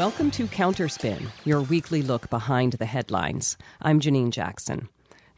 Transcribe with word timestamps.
Welcome 0.00 0.30
to 0.30 0.46
Counterspin, 0.46 1.26
your 1.44 1.60
weekly 1.60 2.00
look 2.00 2.30
behind 2.30 2.72
the 2.72 2.86
headlines. 2.86 3.58
I'm 3.82 4.00
Janine 4.00 4.30
Jackson. 4.30 4.88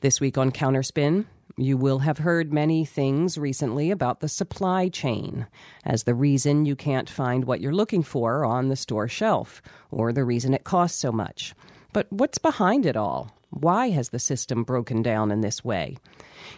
This 0.02 0.20
week 0.20 0.38
on 0.38 0.52
Counterspin, 0.52 1.24
you 1.56 1.76
will 1.76 1.98
have 1.98 2.18
heard 2.18 2.52
many 2.52 2.84
things 2.84 3.36
recently 3.36 3.90
about 3.90 4.20
the 4.20 4.28
supply 4.28 4.88
chain 4.88 5.48
as 5.84 6.04
the 6.04 6.14
reason 6.14 6.64
you 6.64 6.76
can't 6.76 7.10
find 7.10 7.44
what 7.44 7.60
you're 7.60 7.74
looking 7.74 8.04
for 8.04 8.44
on 8.44 8.68
the 8.68 8.76
store 8.76 9.08
shelf, 9.08 9.62
or 9.90 10.12
the 10.12 10.24
reason 10.24 10.54
it 10.54 10.62
costs 10.62 10.96
so 10.96 11.10
much. 11.10 11.54
But 11.92 12.06
what's 12.12 12.38
behind 12.38 12.86
it 12.86 12.96
all? 12.96 13.36
Why 13.50 13.90
has 13.90 14.10
the 14.10 14.20
system 14.20 14.62
broken 14.62 15.02
down 15.02 15.32
in 15.32 15.40
this 15.40 15.64
way? 15.64 15.96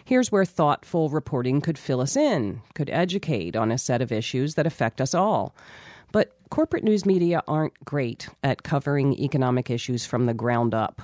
Here's 0.03 0.31
where 0.31 0.45
thoughtful 0.45 1.09
reporting 1.09 1.59
could 1.59 1.79
fill 1.79 2.01
us 2.01 2.15
in, 2.15 2.61
could 2.75 2.91
educate 2.91 3.55
on 3.55 3.71
a 3.71 3.79
set 3.79 4.03
of 4.03 4.11
issues 4.11 4.53
that 4.53 4.67
affect 4.67 5.01
us 5.01 5.15
all. 5.15 5.55
Corporate 6.49 6.83
news 6.83 7.05
media 7.05 7.41
aren't 7.47 7.73
great 7.85 8.29
at 8.43 8.63
covering 8.63 9.13
economic 9.13 9.69
issues 9.69 10.05
from 10.05 10.25
the 10.25 10.33
ground 10.33 10.73
up 10.75 11.01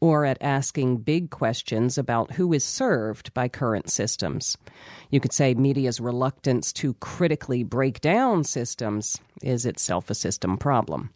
or 0.00 0.24
at 0.24 0.36
asking 0.40 0.96
big 0.96 1.30
questions 1.30 1.96
about 1.96 2.32
who 2.32 2.52
is 2.52 2.64
served 2.64 3.32
by 3.32 3.48
current 3.48 3.88
systems. 3.88 4.58
You 5.10 5.20
could 5.20 5.32
say 5.32 5.54
media's 5.54 6.00
reluctance 6.00 6.72
to 6.74 6.94
critically 6.94 7.62
break 7.62 8.00
down 8.00 8.42
systems 8.42 9.16
is 9.40 9.64
itself 9.64 10.10
a 10.10 10.14
system 10.14 10.58
problem. 10.58 11.10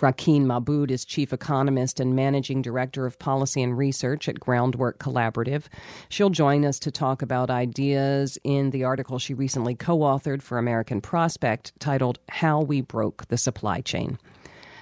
Rakeen 0.00 0.44
Mabud 0.44 0.90
is 0.90 1.04
chief 1.04 1.32
economist 1.32 2.00
and 2.00 2.14
managing 2.14 2.62
director 2.62 3.06
of 3.06 3.18
policy 3.18 3.62
and 3.62 3.76
research 3.76 4.28
at 4.28 4.40
Groundwork 4.40 4.98
Collaborative. 4.98 5.64
She'll 6.08 6.30
join 6.30 6.64
us 6.64 6.78
to 6.80 6.90
talk 6.90 7.22
about 7.22 7.50
ideas 7.50 8.38
in 8.44 8.70
the 8.70 8.84
article 8.84 9.18
she 9.18 9.34
recently 9.34 9.74
co 9.74 9.98
authored 9.98 10.42
for 10.42 10.58
American 10.58 11.00
Prospect 11.00 11.72
titled 11.80 12.18
How 12.28 12.60
We 12.60 12.80
Broke 12.80 13.26
the 13.28 13.38
Supply 13.38 13.80
Chain. 13.80 14.18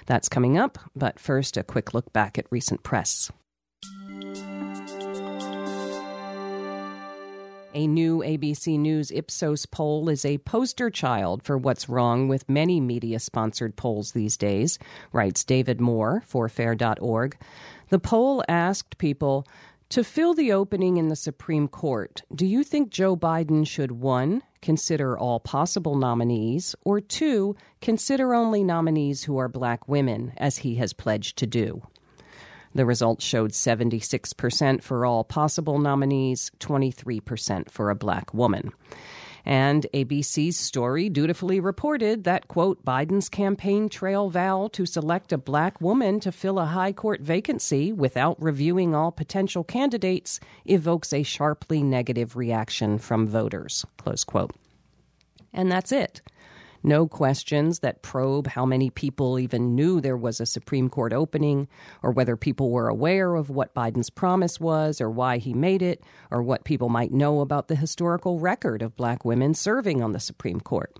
That's 0.05 0.29
coming 0.29 0.57
up, 0.57 0.77
but 0.95 1.19
first, 1.19 1.57
a 1.57 1.63
quick 1.63 1.93
look 1.93 2.13
back 2.13 2.37
at 2.37 2.45
recent 2.49 2.83
press. 2.83 3.31
A 7.77 7.85
new 7.85 8.23
ABC 8.23 8.79
News 8.79 9.11
Ipsos 9.11 9.67
poll 9.67 10.09
is 10.09 10.25
a 10.25 10.39
poster 10.39 10.89
child 10.89 11.43
for 11.43 11.59
what's 11.59 11.87
wrong 11.87 12.27
with 12.27 12.49
many 12.49 12.81
media 12.81 13.19
sponsored 13.19 13.75
polls 13.75 14.13
these 14.13 14.35
days, 14.35 14.79
writes 15.13 15.43
David 15.43 15.79
Moore 15.79 16.23
for 16.25 16.49
Fair.org. 16.49 17.37
The 17.89 17.99
poll 17.99 18.43
asked 18.49 18.97
people 18.97 19.45
to 19.89 20.03
fill 20.03 20.33
the 20.33 20.51
opening 20.51 20.97
in 20.97 21.09
the 21.09 21.15
Supreme 21.15 21.67
Court. 21.67 22.23
Do 22.33 22.47
you 22.47 22.63
think 22.63 22.89
Joe 22.89 23.15
Biden 23.15 23.67
should, 23.67 23.91
one, 23.91 24.41
consider 24.59 25.15
all 25.15 25.39
possible 25.39 25.97
nominees, 25.97 26.75
or 26.83 26.99
two, 26.99 27.55
consider 27.79 28.33
only 28.33 28.63
nominees 28.63 29.23
who 29.23 29.37
are 29.37 29.47
black 29.47 29.87
women, 29.87 30.33
as 30.37 30.57
he 30.57 30.73
has 30.77 30.93
pledged 30.93 31.37
to 31.37 31.45
do? 31.45 31.83
The 32.77 32.85
results 32.85 33.25
showed 33.25 33.53
76% 33.53 34.83
for 34.83 35.03
all 35.03 35.23
possible 35.23 35.79
nominees, 35.79 36.51
23% 36.59 37.71
for 37.71 37.89
a 37.89 37.95
black 37.95 38.35
woman. 38.35 38.71
And 39.45 39.87
ABC's 39.95 40.57
story 40.57 41.09
dutifully 41.09 41.59
reported 41.59 42.25
that, 42.25 42.47
quote, 42.47 42.85
Biden's 42.85 43.29
campaign 43.29 43.89
trail 43.89 44.29
vow 44.29 44.69
to 44.73 44.85
select 44.85 45.33
a 45.33 45.39
black 45.39 45.81
woman 45.81 46.19
to 46.19 46.31
fill 46.31 46.59
a 46.59 46.65
high 46.65 46.91
court 46.91 47.21
vacancy 47.21 47.91
without 47.91 48.39
reviewing 48.39 48.93
all 48.93 49.11
potential 49.11 49.63
candidates 49.63 50.39
evokes 50.65 51.13
a 51.13 51.23
sharply 51.23 51.81
negative 51.81 52.35
reaction 52.35 52.99
from 52.99 53.25
voters, 53.25 53.87
close 53.97 54.23
quote. 54.23 54.53
And 55.51 55.71
that's 55.71 55.91
it. 55.91 56.21
No 56.87 57.05
questions 57.05 57.79
that 57.79 58.01
probe 58.01 58.47
how 58.47 58.65
many 58.65 58.89
people 58.89 59.37
even 59.39 59.75
knew 59.75 59.99
there 59.99 60.15
was 60.15 60.39
a 60.39 60.45
Supreme 60.45 60.87
Court 60.87 61.11
opening, 61.11 61.67
or 62.01 62.11
whether 62.11 62.37
people 62.37 62.71
were 62.71 62.87
aware 62.87 63.35
of 63.35 63.49
what 63.49 63.73
Biden's 63.73 64.09
promise 64.09 64.57
was, 64.57 65.01
or 65.01 65.09
why 65.09 65.37
he 65.37 65.53
made 65.53 65.81
it, 65.81 66.01
or 66.31 66.41
what 66.41 66.63
people 66.63 66.87
might 66.87 67.11
know 67.11 67.41
about 67.41 67.67
the 67.67 67.75
historical 67.75 68.39
record 68.39 68.81
of 68.81 68.95
black 68.95 69.25
women 69.25 69.53
serving 69.53 70.01
on 70.01 70.13
the 70.13 70.19
Supreme 70.21 70.61
Court. 70.61 70.97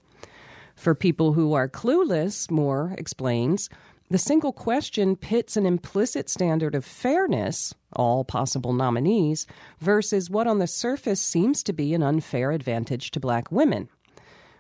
For 0.76 0.94
people 0.94 1.32
who 1.32 1.54
are 1.54 1.70
clueless, 1.70 2.52
Moore 2.52 2.94
explains, 2.98 3.70
the 4.10 4.18
single 4.18 4.52
question 4.52 5.16
pits 5.16 5.56
an 5.56 5.66
implicit 5.66 6.30
standard 6.30 6.76
of 6.76 6.84
fairness, 6.84 7.74
all 7.94 8.26
possible 8.26 8.74
nominees, 8.74 9.48
versus 9.80 10.30
what 10.30 10.48
on 10.48 10.60
the 10.60 10.68
surface 10.68 11.22
seems 11.22 11.64
to 11.64 11.72
be 11.72 11.94
an 11.94 12.04
unfair 12.04 12.52
advantage 12.52 13.12
to 13.12 13.22
black 13.22 13.54
women. 13.54 13.88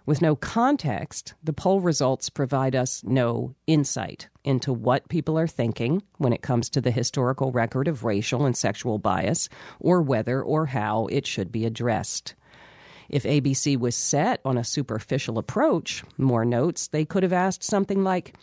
With 0.07 0.21
no 0.21 0.37
context, 0.37 1.33
the 1.43 1.51
poll 1.51 1.81
results 1.81 2.29
provide 2.29 2.77
us 2.77 3.03
no 3.03 3.53
insight 3.67 4.29
into 4.45 4.71
what 4.71 5.09
people 5.09 5.37
are 5.37 5.47
thinking 5.47 6.01
when 6.17 6.31
it 6.31 6.41
comes 6.41 6.69
to 6.69 6.79
the 6.79 6.91
historical 6.91 7.51
record 7.51 7.89
of 7.89 8.05
racial 8.05 8.45
and 8.45 8.55
sexual 8.55 8.99
bias, 8.99 9.49
or 9.81 10.01
whether 10.01 10.41
or 10.41 10.67
how 10.67 11.07
it 11.07 11.27
should 11.27 11.51
be 11.51 11.65
addressed. 11.65 12.35
If 13.09 13.23
ABC 13.23 13.77
was 13.77 13.97
set 13.97 14.39
on 14.45 14.57
a 14.57 14.63
superficial 14.63 15.37
approach, 15.37 16.05
Moore 16.17 16.45
notes, 16.45 16.87
they 16.87 17.03
could 17.03 17.23
have 17.23 17.33
asked 17.33 17.63
something 17.65 18.01
like 18.01 18.33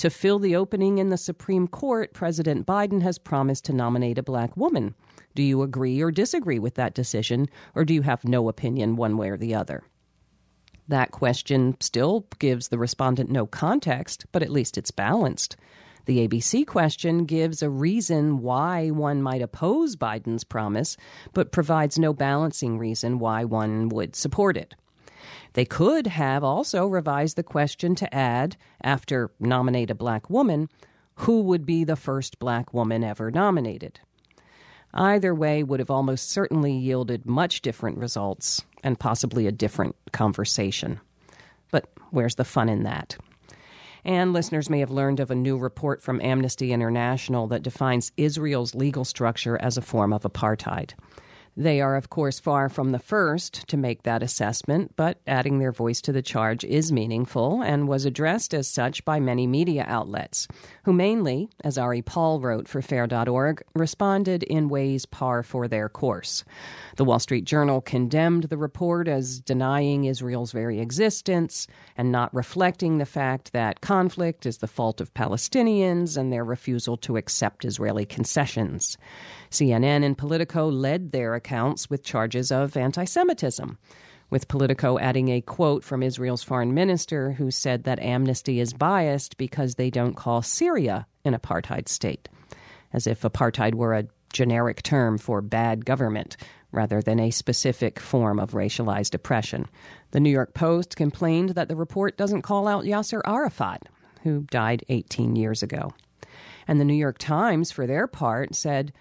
To 0.00 0.10
fill 0.10 0.38
the 0.38 0.56
opening 0.56 0.98
in 0.98 1.08
the 1.08 1.16
Supreme 1.16 1.68
Court, 1.68 2.12
President 2.12 2.66
Biden 2.66 3.00
has 3.00 3.16
promised 3.16 3.64
to 3.64 3.72
nominate 3.72 4.18
a 4.18 4.22
black 4.22 4.54
woman. 4.58 4.94
Do 5.34 5.42
you 5.42 5.62
agree 5.62 6.02
or 6.02 6.10
disagree 6.10 6.58
with 6.58 6.74
that 6.74 6.92
decision, 6.92 7.48
or 7.74 7.86
do 7.86 7.94
you 7.94 8.02
have 8.02 8.26
no 8.26 8.50
opinion 8.50 8.96
one 8.96 9.16
way 9.16 9.30
or 9.30 9.38
the 9.38 9.54
other? 9.54 9.84
That 10.88 11.12
question 11.12 11.76
still 11.80 12.26
gives 12.38 12.68
the 12.68 12.78
respondent 12.78 13.30
no 13.30 13.46
context, 13.46 14.26
but 14.32 14.42
at 14.42 14.50
least 14.50 14.76
it's 14.76 14.90
balanced. 14.90 15.56
The 16.04 16.28
ABC 16.28 16.66
question 16.66 17.24
gives 17.24 17.62
a 17.62 17.70
reason 17.70 18.42
why 18.42 18.90
one 18.90 19.22
might 19.22 19.40
oppose 19.40 19.96
Biden's 19.96 20.44
promise, 20.44 20.98
but 21.32 21.52
provides 21.52 21.98
no 21.98 22.12
balancing 22.12 22.78
reason 22.78 23.18
why 23.18 23.44
one 23.44 23.88
would 23.88 24.14
support 24.14 24.58
it. 24.58 24.74
They 25.54 25.64
could 25.64 26.06
have 26.06 26.44
also 26.44 26.86
revised 26.86 27.36
the 27.36 27.42
question 27.42 27.94
to 27.94 28.14
add, 28.14 28.56
after 28.82 29.30
nominate 29.40 29.90
a 29.90 29.94
black 29.94 30.28
woman, 30.28 30.68
who 31.14 31.40
would 31.42 31.64
be 31.64 31.84
the 31.84 31.96
first 31.96 32.38
black 32.38 32.74
woman 32.74 33.02
ever 33.02 33.30
nominated. 33.30 34.00
Either 34.92 35.34
way 35.34 35.62
would 35.62 35.80
have 35.80 35.90
almost 35.90 36.28
certainly 36.28 36.72
yielded 36.72 37.24
much 37.24 37.62
different 37.62 37.96
results 37.96 38.62
and 38.84 39.00
possibly 39.00 39.48
a 39.48 39.52
different 39.52 39.96
conversation. 40.12 41.00
But 41.72 41.90
where's 42.10 42.36
the 42.36 42.44
fun 42.44 42.68
in 42.68 42.84
that? 42.84 43.16
And 44.04 44.32
listeners 44.32 44.68
may 44.68 44.80
have 44.80 44.90
learned 44.90 45.18
of 45.18 45.30
a 45.30 45.34
new 45.34 45.56
report 45.56 46.02
from 46.02 46.20
Amnesty 46.20 46.72
International 46.72 47.46
that 47.48 47.62
defines 47.62 48.12
Israel's 48.18 48.74
legal 48.74 49.04
structure 49.04 49.60
as 49.60 49.78
a 49.78 49.82
form 49.82 50.12
of 50.12 50.22
apartheid. 50.22 50.92
They 51.56 51.80
are, 51.80 51.94
of 51.94 52.10
course, 52.10 52.40
far 52.40 52.68
from 52.68 52.90
the 52.90 52.98
first 52.98 53.68
to 53.68 53.76
make 53.76 54.02
that 54.02 54.24
assessment, 54.24 54.92
but 54.96 55.20
adding 55.24 55.60
their 55.60 55.70
voice 55.70 56.00
to 56.02 56.10
the 56.10 56.20
charge 56.20 56.64
is 56.64 56.90
meaningful 56.90 57.62
and 57.62 57.86
was 57.86 58.04
addressed 58.04 58.52
as 58.54 58.66
such 58.66 59.04
by 59.04 59.20
many 59.20 59.46
media 59.46 59.84
outlets, 59.86 60.48
who 60.82 60.92
mainly, 60.92 61.48
as 61.62 61.78
Ari 61.78 62.02
Paul 62.02 62.40
wrote 62.40 62.66
for 62.66 62.82
Fair.org, 62.82 63.62
responded 63.76 64.42
in 64.42 64.68
ways 64.68 65.06
par 65.06 65.44
for 65.44 65.68
their 65.68 65.88
course. 65.88 66.42
The 66.96 67.04
Wall 67.04 67.20
Street 67.20 67.44
Journal 67.44 67.80
condemned 67.80 68.44
the 68.44 68.58
report 68.58 69.06
as 69.06 69.38
denying 69.38 70.06
Israel's 70.06 70.50
very 70.50 70.80
existence 70.80 71.68
and 71.96 72.10
not 72.10 72.34
reflecting 72.34 72.98
the 72.98 73.06
fact 73.06 73.52
that 73.52 73.80
conflict 73.80 74.44
is 74.44 74.58
the 74.58 74.66
fault 74.66 75.00
of 75.00 75.14
Palestinians 75.14 76.16
and 76.16 76.32
their 76.32 76.44
refusal 76.44 76.96
to 76.96 77.16
accept 77.16 77.64
Israeli 77.64 78.06
concessions. 78.06 78.98
CNN 79.52 80.04
and 80.04 80.18
Politico 80.18 80.68
led 80.68 81.12
their 81.12 81.36
accounts 81.44 81.90
with 81.90 82.02
charges 82.02 82.50
of 82.50 82.76
anti 82.76 83.04
Semitism, 83.04 83.76
with 84.30 84.48
Politico 84.48 84.98
adding 84.98 85.28
a 85.28 85.42
quote 85.42 85.84
from 85.84 86.02
Israel's 86.02 86.42
foreign 86.42 86.72
minister 86.72 87.32
who 87.32 87.50
said 87.50 87.84
that 87.84 88.00
amnesty 88.00 88.60
is 88.60 88.72
biased 88.72 89.36
because 89.36 89.74
they 89.74 89.90
don't 89.90 90.14
call 90.16 90.40
Syria 90.40 91.06
an 91.24 91.34
apartheid 91.34 91.88
state, 91.88 92.28
as 92.94 93.06
if 93.06 93.20
apartheid 93.20 93.74
were 93.74 93.92
a 93.92 94.06
generic 94.32 94.82
term 94.82 95.18
for 95.18 95.42
bad 95.42 95.84
government 95.84 96.36
rather 96.72 97.00
than 97.00 97.20
a 97.20 97.30
specific 97.30 98.00
form 98.00 98.40
of 98.40 98.52
racialized 98.52 99.14
oppression. 99.14 99.68
The 100.10 100.20
New 100.20 100.30
York 100.30 100.54
Post 100.54 100.96
complained 100.96 101.50
that 101.50 101.68
the 101.68 101.76
report 101.76 102.16
doesn't 102.16 102.42
call 102.42 102.66
out 102.66 102.84
Yasser 102.84 103.20
Arafat, 103.24 103.82
who 104.22 104.46
died 104.50 104.84
18 104.88 105.36
years 105.36 105.62
ago. 105.62 105.92
And 106.66 106.80
the 106.80 106.84
New 106.84 106.94
York 106.94 107.18
Times, 107.18 107.70
for 107.70 107.86
their 107.86 108.06
part, 108.06 108.54
said, 108.54 108.92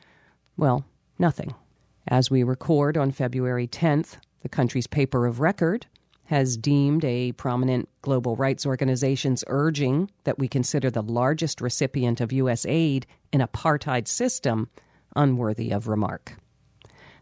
well, 0.58 0.86
nothing. 1.18 1.56
As 2.08 2.30
we 2.30 2.44
record 2.44 2.98
on 2.98 3.12
February 3.12 3.68
10th, 3.68 4.18
the 4.42 4.50
country's 4.50 4.88
paper 4.88 5.26
of 5.26 5.40
record 5.40 5.86
has 6.26 6.58
deemed 6.58 7.06
a 7.06 7.32
prominent 7.34 7.88
global 8.02 8.36
rights 8.36 8.66
organization's 8.66 9.44
urging 9.48 10.10
that 10.24 10.40
we 10.40 10.48
consider 10.48 10.90
the 10.90 11.02
largest 11.02 11.62
recipient 11.62 12.22
of 12.22 12.32
U.S. 12.34 12.66
aid 12.68 13.06
in 13.32 13.42
an 13.42 13.48
apartheid 13.48 14.08
system 14.08 14.70
unworthy 15.16 15.72
of 15.72 15.88
remark. 15.88 16.36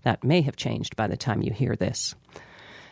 That 0.03 0.23
may 0.23 0.41
have 0.41 0.55
changed 0.55 0.95
by 0.95 1.07
the 1.07 1.17
time 1.17 1.41
you 1.41 1.51
hear 1.51 1.75
this. 1.75 2.15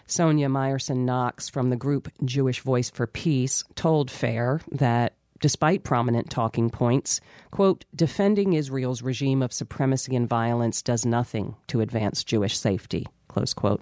Sonya 0.06 0.50
Meyerson 0.50 1.06
Knox 1.06 1.50
from 1.50 1.70
the 1.70 1.76
group 1.76 2.12
Jewish 2.26 2.62
Voice 2.62 2.90
for 2.90 3.08
Peace 3.08 3.64
told 3.76 4.10
FAIR 4.10 4.62
that 4.72 5.14
despite 5.40 5.84
prominent 5.84 6.30
talking 6.30 6.70
points. 6.70 7.22
Quote, 7.52 7.86
defending 7.96 8.54
Israel's 8.54 9.02
regime 9.02 9.42
of 9.42 9.54
supremacy 9.54 10.16
and 10.16 10.28
violence 10.28 10.82
does 10.82 11.06
nothing 11.06 11.56
to 11.68 11.82
advance 11.82 12.24
Jewish 12.24 12.58
safety, 12.58 13.08
close 13.28 13.54
quote. 13.54 13.82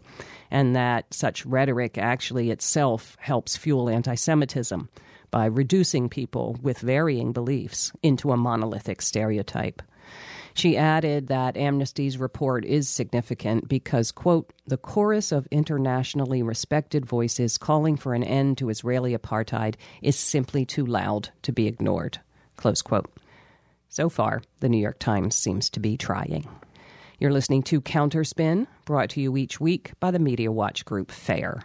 And 0.51 0.75
that 0.75 1.13
such 1.13 1.45
rhetoric 1.45 1.97
actually 1.97 2.51
itself 2.51 3.17
helps 3.19 3.57
fuel 3.57 3.89
anti 3.89 4.15
Semitism 4.15 4.89
by 5.31 5.45
reducing 5.45 6.09
people 6.09 6.57
with 6.61 6.79
varying 6.79 7.33
beliefs 7.33 7.91
into 8.01 8.31
a 8.31 8.37
monolithic 8.37 9.01
stereotype. 9.01 9.81
She 10.57 10.75
added 10.75 11.27
that 11.27 11.55
Amnesty's 11.55 12.17
report 12.17 12.65
is 12.65 12.89
significant 12.89 13.69
because, 13.69 14.11
quote, 14.11 14.51
the 14.65 14.75
chorus 14.75 15.31
of 15.31 15.47
internationally 15.51 16.41
respected 16.41 17.05
voices 17.05 17.59
calling 17.59 17.95
for 17.95 18.15
an 18.15 18.23
end 18.23 18.57
to 18.57 18.69
Israeli 18.69 19.15
apartheid 19.15 19.75
is 20.01 20.15
simply 20.15 20.65
too 20.65 20.83
loud 20.83 21.29
to 21.43 21.51
be 21.51 21.67
ignored, 21.67 22.19
close 22.55 22.81
quote. 22.81 23.07
So 23.89 24.09
far, 24.09 24.41
the 24.59 24.67
New 24.67 24.79
York 24.79 24.97
Times 24.97 25.35
seems 25.35 25.69
to 25.69 25.79
be 25.79 25.95
trying. 25.95 26.49
You're 27.19 27.31
listening 27.31 27.61
to 27.63 27.79
Counterspin, 27.79 28.65
brought 28.83 29.11
to 29.11 29.21
you 29.21 29.37
each 29.37 29.61
week 29.61 29.91
by 29.99 30.09
the 30.09 30.17
Media 30.17 30.51
Watch 30.51 30.85
Group 30.85 31.11
FAIR. 31.11 31.61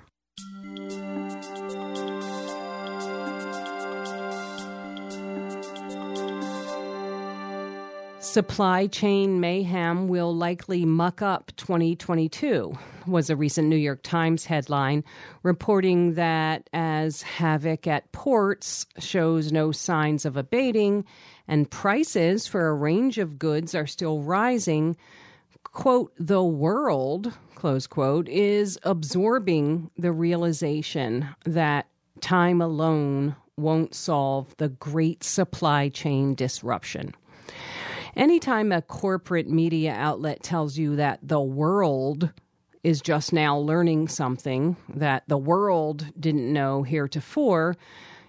Supply 8.22 8.86
chain 8.86 9.40
mayhem 9.40 10.06
will 10.06 10.32
likely 10.32 10.84
muck 10.84 11.20
up 11.20 11.50
2022, 11.56 12.72
was 13.04 13.28
a 13.28 13.34
recent 13.34 13.66
New 13.66 13.74
York 13.76 14.04
Times 14.04 14.44
headline 14.44 15.02
reporting 15.42 16.14
that 16.14 16.70
as 16.72 17.22
havoc 17.22 17.88
at 17.88 18.12
ports 18.12 18.86
shows 19.00 19.50
no 19.50 19.72
signs 19.72 20.24
of 20.24 20.36
abating 20.36 21.04
and 21.48 21.68
prices 21.68 22.46
for 22.46 22.68
a 22.68 22.74
range 22.74 23.18
of 23.18 23.40
goods 23.40 23.74
are 23.74 23.88
still 23.88 24.22
rising, 24.22 24.96
quote, 25.64 26.12
the 26.16 26.44
world, 26.44 27.36
close 27.56 27.88
quote, 27.88 28.28
is 28.28 28.78
absorbing 28.84 29.90
the 29.98 30.12
realization 30.12 31.26
that 31.44 31.88
time 32.20 32.60
alone 32.62 33.34
won't 33.56 33.96
solve 33.96 34.54
the 34.58 34.68
great 34.68 35.24
supply 35.24 35.88
chain 35.88 36.36
disruption. 36.36 37.12
Anytime 38.14 38.72
a 38.72 38.82
corporate 38.82 39.48
media 39.48 39.92
outlet 39.92 40.42
tells 40.42 40.76
you 40.76 40.96
that 40.96 41.20
the 41.22 41.40
world 41.40 42.30
is 42.84 43.00
just 43.00 43.32
now 43.32 43.56
learning 43.56 44.08
something 44.08 44.76
that 44.94 45.22
the 45.28 45.38
world 45.38 46.06
didn't 46.20 46.52
know 46.52 46.82
heretofore, 46.82 47.76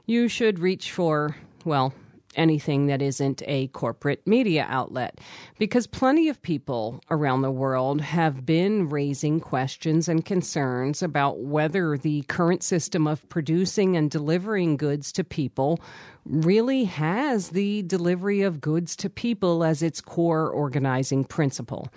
you 0.06 0.27
should 0.30 0.59
reach 0.59 0.91
for, 0.91 1.35
well, 1.65 1.94
anything 2.35 2.88
that 2.88 3.01
isn't 3.01 3.41
a 3.45 3.68
corporate 3.68 4.25
media 4.25 4.65
outlet. 4.69 5.19
Because 5.57 5.88
plenty 5.88 6.30
of 6.30 6.41
people 6.41 7.01
around 7.09 7.41
the 7.41 7.51
world 7.51 8.01
have 8.01 8.45
been 8.45 8.89
raising 8.89 9.39
questions 9.39 10.07
and 10.07 10.25
concerns 10.25 11.01
about 11.01 11.39
whether 11.39 11.97
the 11.97 12.24
current 12.24 12.63
system 12.63 13.07
of 13.07 13.27
producing 13.30 13.95
and 13.97 14.09
delivering 14.12 14.77
goods 14.77 15.12
to 15.13 15.24
people 15.24 15.80
really 16.25 16.85
has 16.85 17.50
the 17.50 17.81
delivery 17.83 18.41
of 18.41 18.62
goods 18.62 18.95
to 18.95 19.09
people 19.09 19.63
as 19.63 19.81
its 19.81 20.00
core 20.00 20.50
organizing 20.50 21.24
principle. 21.24 21.89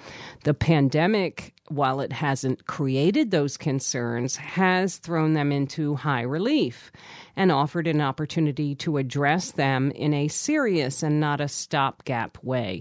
The 0.45 0.55
pandemic, 0.55 1.55
while 1.69 2.01
it 2.01 2.13
hasn't 2.13 2.67
created 2.67 3.31
those 3.31 3.57
concerns, 3.57 4.37
has 4.37 4.97
thrown 4.97 5.35
them 5.35 5.53
into 5.53 5.95
high 5.95 6.23
relief 6.23 6.91
and 7.37 7.53
offered 7.53 7.87
an 7.87 8.01
opportunity 8.01 8.75
to 8.75 8.97
address 8.97 9.53
them 9.53 9.91
in 9.93 10.15
a 10.15 10.29
serious 10.29 11.03
and 11.03 11.21
not 11.21 11.41
a 11.41 11.49
stopgap 11.49 12.43
way. 12.43 12.81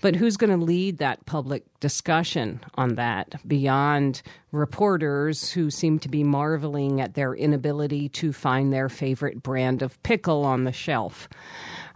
But 0.00 0.16
who's 0.16 0.36
going 0.36 0.58
to 0.58 0.64
lead 0.64 0.98
that 0.98 1.24
public 1.24 1.64
discussion 1.80 2.60
on 2.74 2.96
that 2.96 3.34
beyond 3.46 4.22
reporters 4.50 5.50
who 5.52 5.70
seem 5.70 5.98
to 6.00 6.08
be 6.08 6.24
marveling 6.24 7.00
at 7.00 7.14
their 7.14 7.34
inability 7.34 8.08
to 8.10 8.32
find 8.32 8.72
their 8.72 8.88
favorite 8.88 9.42
brand 9.42 9.82
of 9.82 10.02
pickle 10.02 10.44
on 10.44 10.64
the 10.64 10.72
shelf? 10.72 11.28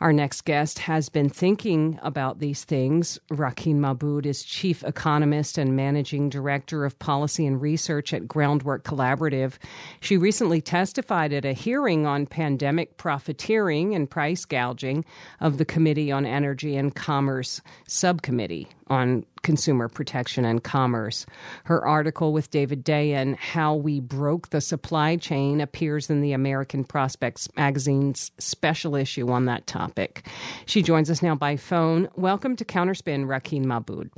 Our 0.00 0.12
next 0.12 0.44
guest 0.44 0.80
has 0.80 1.08
been 1.08 1.28
thinking 1.28 1.98
about 2.02 2.38
these 2.38 2.64
things. 2.64 3.18
Rakeen 3.30 3.76
Mabud 3.76 4.26
is 4.26 4.42
chief 4.42 4.84
economist 4.84 5.56
and 5.56 5.74
managing 5.74 6.28
director 6.28 6.84
of 6.84 6.98
policy 6.98 7.46
and 7.46 7.60
research 7.60 8.12
at 8.12 8.28
Groundwork 8.28 8.84
Collaborative. 8.84 9.54
She 10.00 10.16
recently 10.16 10.60
testified 10.60 11.32
at 11.32 11.44
a 11.44 11.52
hearing 11.52 12.06
on 12.06 12.26
pandemic 12.26 12.98
profiteering 12.98 13.94
and 13.94 14.08
price 14.08 14.44
gouging 14.44 15.04
of 15.40 15.58
the 15.58 15.64
Committee 15.64 16.12
on 16.12 16.26
Energy 16.26 16.76
and 16.76 16.94
Commerce 16.94 17.62
Subcommittee 17.86 18.68
on 18.88 19.24
consumer 19.42 19.88
protection 19.88 20.44
and 20.44 20.62
commerce. 20.62 21.26
Her 21.64 21.84
article 21.84 22.32
with 22.32 22.50
David 22.50 22.84
Dayen, 22.84 23.36
How 23.36 23.74
We 23.74 24.00
Broke 24.00 24.50
the 24.50 24.60
Supply 24.60 25.16
Chain, 25.16 25.60
appears 25.60 26.10
in 26.10 26.20
the 26.20 26.32
American 26.32 26.84
Prospects 26.84 27.48
magazine's 27.56 28.30
special 28.38 28.94
issue 28.94 29.30
on 29.30 29.44
that 29.46 29.66
topic. 29.66 30.26
She 30.66 30.82
joins 30.82 31.10
us 31.10 31.22
now 31.22 31.34
by 31.34 31.56
phone. 31.56 32.08
Welcome 32.16 32.56
to 32.56 32.64
Counterspin, 32.64 33.26
Rakeen 33.26 33.64
Mabud. 33.64 34.10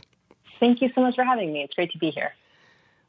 Thank 0.61 0.83
you 0.83 0.91
so 0.95 1.03
much 1.03 1.15
for 1.15 1.25
having 1.25 1.53
me. 1.53 1.63
It's 1.63 1.75
great 1.75 1.93
to 1.93 1.99
be 1.99 2.11
here. 2.11 2.33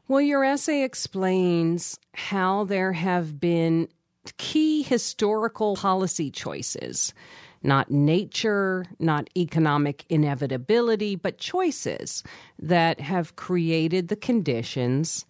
Well, 0.07 0.21
your 0.21 0.43
essay 0.43 0.83
explains 0.83 1.99
how 2.13 2.63
there 2.63 2.93
have 2.93 3.39
been 3.39 3.87
key 4.37 4.83
historical 4.83 5.75
policy 5.75 6.29
choices 6.31 7.13
not 7.63 7.91
nature, 7.91 8.85
not 8.99 9.29
economic 9.35 10.05
inevitability, 10.09 11.15
but 11.15 11.37
choices 11.37 12.23
that 12.57 12.99
have 12.99 13.35
created 13.35 14.07
the 14.07 14.15
conditions 14.15 15.25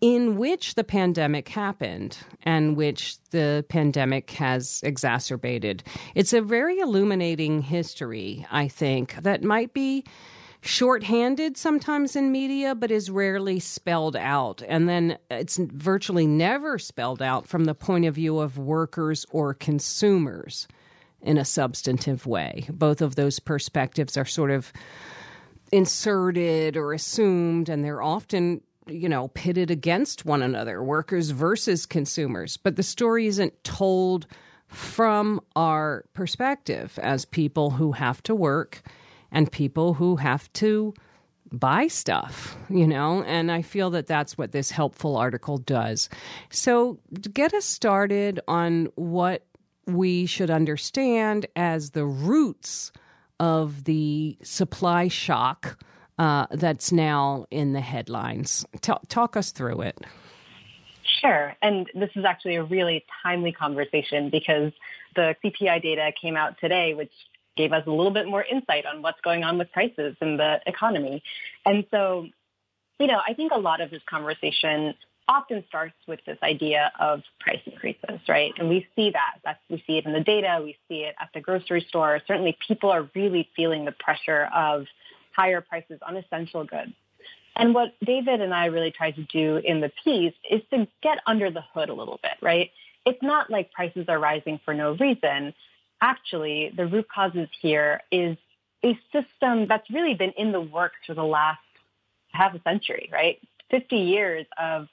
in 0.00 0.36
which 0.36 0.74
the 0.74 0.84
pandemic 0.84 1.48
happened 1.48 2.18
and 2.42 2.76
which 2.76 3.18
the 3.30 3.64
pandemic 3.68 4.30
has 4.30 4.80
exacerbated. 4.84 5.82
It's 6.14 6.32
a 6.32 6.40
very 6.40 6.78
illuminating 6.78 7.62
history, 7.62 8.46
I 8.50 8.68
think, 8.68 9.14
that 9.22 9.42
might 9.42 9.74
be 9.74 10.04
shorthanded 10.60 11.56
sometimes 11.56 12.16
in 12.16 12.32
media, 12.32 12.74
but 12.74 12.90
is 12.90 13.10
rarely 13.10 13.60
spelled 13.60 14.16
out. 14.16 14.62
And 14.68 14.88
then 14.88 15.18
it's 15.30 15.56
virtually 15.56 16.26
never 16.26 16.78
spelled 16.78 17.22
out 17.22 17.46
from 17.46 17.64
the 17.64 17.74
point 17.74 18.04
of 18.04 18.14
view 18.14 18.38
of 18.38 18.58
workers 18.58 19.24
or 19.30 19.54
consumers 19.54 20.66
in 21.22 21.38
a 21.38 21.44
substantive 21.44 22.26
way. 22.26 22.66
Both 22.70 23.02
of 23.02 23.14
those 23.14 23.38
perspectives 23.38 24.16
are 24.16 24.24
sort 24.24 24.50
of 24.50 24.72
inserted 25.72 26.76
or 26.76 26.92
assumed, 26.92 27.68
and 27.68 27.84
they're 27.84 28.02
often 28.02 28.62
you 28.90 29.08
know, 29.08 29.28
pitted 29.28 29.70
against 29.70 30.24
one 30.24 30.42
another, 30.42 30.82
workers 30.82 31.30
versus 31.30 31.86
consumers. 31.86 32.56
But 32.56 32.76
the 32.76 32.82
story 32.82 33.26
isn't 33.26 33.64
told 33.64 34.26
from 34.66 35.40
our 35.56 36.04
perspective 36.12 36.98
as 37.02 37.24
people 37.24 37.70
who 37.70 37.92
have 37.92 38.22
to 38.24 38.34
work 38.34 38.82
and 39.30 39.50
people 39.50 39.94
who 39.94 40.16
have 40.16 40.52
to 40.54 40.94
buy 41.50 41.86
stuff, 41.86 42.56
you 42.68 42.86
know, 42.86 43.22
and 43.22 43.50
I 43.50 43.62
feel 43.62 43.88
that 43.90 44.06
that's 44.06 44.36
what 44.36 44.52
this 44.52 44.70
helpful 44.70 45.16
article 45.16 45.56
does. 45.56 46.10
So, 46.50 46.98
get 47.32 47.54
us 47.54 47.64
started 47.64 48.40
on 48.46 48.88
what 48.96 49.46
we 49.88 50.26
should 50.26 50.50
understand 50.50 51.46
as 51.56 51.90
the 51.90 52.04
roots 52.04 52.92
of 53.40 53.84
the 53.84 54.36
supply 54.42 55.08
shock 55.08 55.82
uh, 56.18 56.46
that's 56.50 56.92
now 56.92 57.46
in 57.50 57.72
the 57.72 57.80
headlines. 57.80 58.66
Talk, 58.80 59.06
talk 59.08 59.36
us 59.36 59.52
through 59.52 59.82
it. 59.82 59.98
Sure. 61.20 61.54
And 61.62 61.88
this 61.94 62.10
is 62.16 62.24
actually 62.24 62.56
a 62.56 62.64
really 62.64 63.04
timely 63.22 63.52
conversation 63.52 64.30
because 64.30 64.72
the 65.16 65.34
CPI 65.42 65.82
data 65.82 66.12
came 66.20 66.36
out 66.36 66.58
today, 66.60 66.94
which 66.94 67.12
gave 67.56 67.72
us 67.72 67.84
a 67.86 67.90
little 67.90 68.12
bit 68.12 68.26
more 68.26 68.44
insight 68.44 68.86
on 68.86 69.02
what's 69.02 69.20
going 69.22 69.42
on 69.42 69.58
with 69.58 69.72
prices 69.72 70.16
in 70.20 70.36
the 70.36 70.60
economy. 70.66 71.22
And 71.64 71.84
so, 71.90 72.26
you 73.00 73.06
know, 73.06 73.20
I 73.26 73.34
think 73.34 73.52
a 73.52 73.58
lot 73.58 73.80
of 73.80 73.90
this 73.90 74.02
conversation 74.08 74.94
often 75.28 75.62
starts 75.68 75.94
with 76.06 76.20
this 76.26 76.38
idea 76.42 76.90
of 76.98 77.20
price 77.38 77.60
increases, 77.66 78.20
right? 78.26 78.52
And 78.58 78.68
we 78.68 78.86
see 78.96 79.10
that. 79.10 79.36
That's, 79.44 79.60
we 79.68 79.82
see 79.86 79.98
it 79.98 80.06
in 80.06 80.12
the 80.14 80.20
data. 80.20 80.60
We 80.62 80.76
see 80.88 81.00
it 81.00 81.14
at 81.20 81.28
the 81.34 81.40
grocery 81.40 81.84
store. 81.88 82.20
Certainly 82.26 82.56
people 82.66 82.90
are 82.90 83.08
really 83.14 83.48
feeling 83.54 83.84
the 83.84 83.92
pressure 83.92 84.48
of 84.54 84.86
higher 85.36 85.60
prices 85.60 86.00
on 86.06 86.16
essential 86.16 86.64
goods. 86.64 86.92
And 87.54 87.74
what 87.74 87.92
David 88.04 88.40
and 88.40 88.54
I 88.54 88.66
really 88.66 88.90
tried 88.90 89.16
to 89.16 89.24
do 89.24 89.56
in 89.56 89.80
the 89.80 89.92
piece 90.02 90.34
is 90.48 90.62
to 90.70 90.88
get 91.02 91.18
under 91.26 91.50
the 91.50 91.62
hood 91.74 91.90
a 91.90 91.94
little 91.94 92.18
bit, 92.22 92.32
right? 92.40 92.70
It's 93.04 93.22
not 93.22 93.50
like 93.50 93.72
prices 93.72 94.06
are 94.08 94.18
rising 94.18 94.60
for 94.64 94.74
no 94.74 94.92
reason. 94.92 95.54
Actually, 96.00 96.72
the 96.76 96.86
root 96.86 97.06
causes 97.12 97.48
here 97.60 98.00
is 98.10 98.36
a 98.84 98.98
system 99.12 99.66
that's 99.66 99.90
really 99.90 100.14
been 100.14 100.32
in 100.36 100.52
the 100.52 100.60
works 100.60 100.98
for 101.06 101.14
the 101.14 101.24
last 101.24 101.58
half 102.32 102.54
a 102.54 102.62
century, 102.62 103.10
right? 103.12 103.38
50 103.70 103.96
years 103.96 104.46
of 104.56 104.88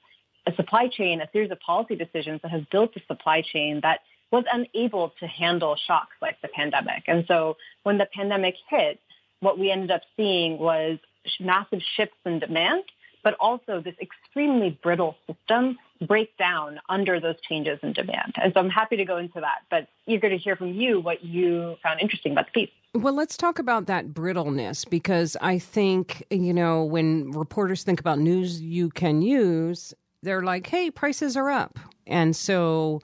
a 0.46 0.54
supply 0.54 0.88
chain, 0.88 1.20
a 1.20 1.28
series 1.32 1.50
of 1.50 1.60
policy 1.60 1.96
decisions 1.96 2.40
that 2.42 2.50
has 2.50 2.62
built 2.70 2.92
a 2.96 3.00
supply 3.06 3.42
chain 3.42 3.80
that 3.82 4.00
was 4.30 4.44
unable 4.52 5.12
to 5.20 5.26
handle 5.26 5.76
shocks 5.86 6.14
like 6.20 6.40
the 6.42 6.48
pandemic. 6.48 7.04
And 7.06 7.24
so 7.28 7.56
when 7.82 7.98
the 7.98 8.06
pandemic 8.06 8.54
hit, 8.68 9.00
what 9.40 9.58
we 9.58 9.70
ended 9.70 9.90
up 9.90 10.02
seeing 10.16 10.58
was 10.58 10.98
massive 11.40 11.80
shifts 11.96 12.16
in 12.24 12.38
demand, 12.38 12.84
but 13.22 13.34
also 13.40 13.80
this 13.80 13.94
extremely 14.00 14.78
brittle 14.82 15.16
system 15.26 15.78
break 16.06 16.36
down 16.36 16.78
under 16.88 17.18
those 17.18 17.36
changes 17.48 17.78
in 17.82 17.92
demand. 17.92 18.34
And 18.36 18.52
so 18.52 18.60
I'm 18.60 18.70
happy 18.70 18.96
to 18.96 19.04
go 19.04 19.16
into 19.16 19.40
that, 19.40 19.62
but 19.70 19.88
eager 20.06 20.28
to 20.28 20.36
hear 20.36 20.56
from 20.56 20.74
you 20.74 21.00
what 21.00 21.24
you 21.24 21.76
found 21.82 22.00
interesting 22.00 22.32
about 22.32 22.46
the 22.46 22.66
piece. 22.66 22.70
Well, 22.94 23.14
let's 23.14 23.36
talk 23.36 23.58
about 23.58 23.86
that 23.86 24.14
brittleness 24.14 24.84
because 24.88 25.36
I 25.40 25.58
think, 25.58 26.24
you 26.30 26.54
know, 26.54 26.84
when 26.84 27.30
reporters 27.32 27.82
think 27.82 28.00
about 28.00 28.18
news 28.18 28.60
you 28.60 28.90
can 28.90 29.22
use, 29.22 29.92
they're 30.26 30.42
like, 30.42 30.66
hey, 30.66 30.90
prices 30.90 31.36
are 31.36 31.48
up. 31.50 31.78
And 32.06 32.34
so 32.34 33.00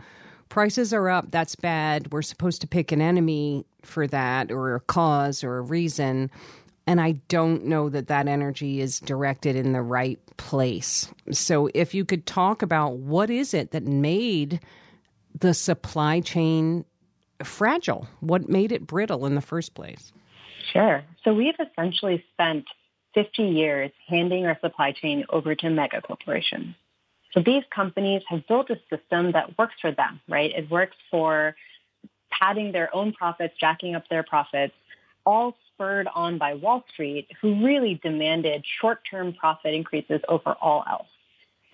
prices 0.48 0.92
are 0.92 1.08
up, 1.08 1.30
that's 1.30 1.56
bad. 1.56 2.12
We're 2.12 2.22
supposed 2.22 2.60
to 2.62 2.66
pick 2.66 2.92
an 2.92 3.00
enemy 3.00 3.64
for 3.82 4.06
that 4.08 4.50
or 4.50 4.74
a 4.74 4.80
cause 4.80 5.42
or 5.44 5.58
a 5.58 5.62
reason. 5.62 6.30
And 6.86 7.00
I 7.00 7.12
don't 7.28 7.64
know 7.64 7.88
that 7.88 8.08
that 8.08 8.26
energy 8.26 8.80
is 8.80 8.98
directed 8.98 9.54
in 9.54 9.72
the 9.72 9.82
right 9.82 10.18
place. 10.36 11.08
So 11.30 11.70
if 11.74 11.94
you 11.94 12.04
could 12.04 12.26
talk 12.26 12.60
about 12.60 12.98
what 12.98 13.30
is 13.30 13.54
it 13.54 13.70
that 13.70 13.84
made 13.84 14.60
the 15.38 15.54
supply 15.54 16.20
chain 16.20 16.84
fragile? 17.44 18.08
What 18.18 18.48
made 18.48 18.72
it 18.72 18.86
brittle 18.86 19.26
in 19.26 19.36
the 19.36 19.40
first 19.40 19.74
place? 19.74 20.12
Sure. 20.72 21.04
So 21.24 21.32
we've 21.32 21.54
essentially 21.60 22.24
spent 22.32 22.64
50 23.14 23.42
years 23.42 23.92
handing 24.08 24.46
our 24.46 24.58
supply 24.60 24.92
chain 24.92 25.24
over 25.30 25.54
to 25.54 25.70
mega 25.70 26.00
corporations. 26.00 26.74
So 27.34 27.40
these 27.40 27.64
companies 27.74 28.22
have 28.28 28.46
built 28.46 28.70
a 28.70 28.78
system 28.90 29.32
that 29.32 29.58
works 29.58 29.74
for 29.80 29.90
them, 29.90 30.20
right? 30.28 30.50
It 30.50 30.70
works 30.70 30.96
for 31.10 31.56
padding 32.30 32.72
their 32.72 32.94
own 32.94 33.12
profits, 33.12 33.54
jacking 33.58 33.94
up 33.94 34.08
their 34.08 34.22
profits, 34.22 34.74
all 35.24 35.56
spurred 35.72 36.08
on 36.14 36.38
by 36.38 36.54
Wall 36.54 36.84
Street, 36.92 37.28
who 37.40 37.64
really 37.64 38.00
demanded 38.02 38.64
short-term 38.80 39.32
profit 39.32 39.74
increases 39.74 40.20
over 40.28 40.52
all 40.60 40.84
else. 40.88 41.06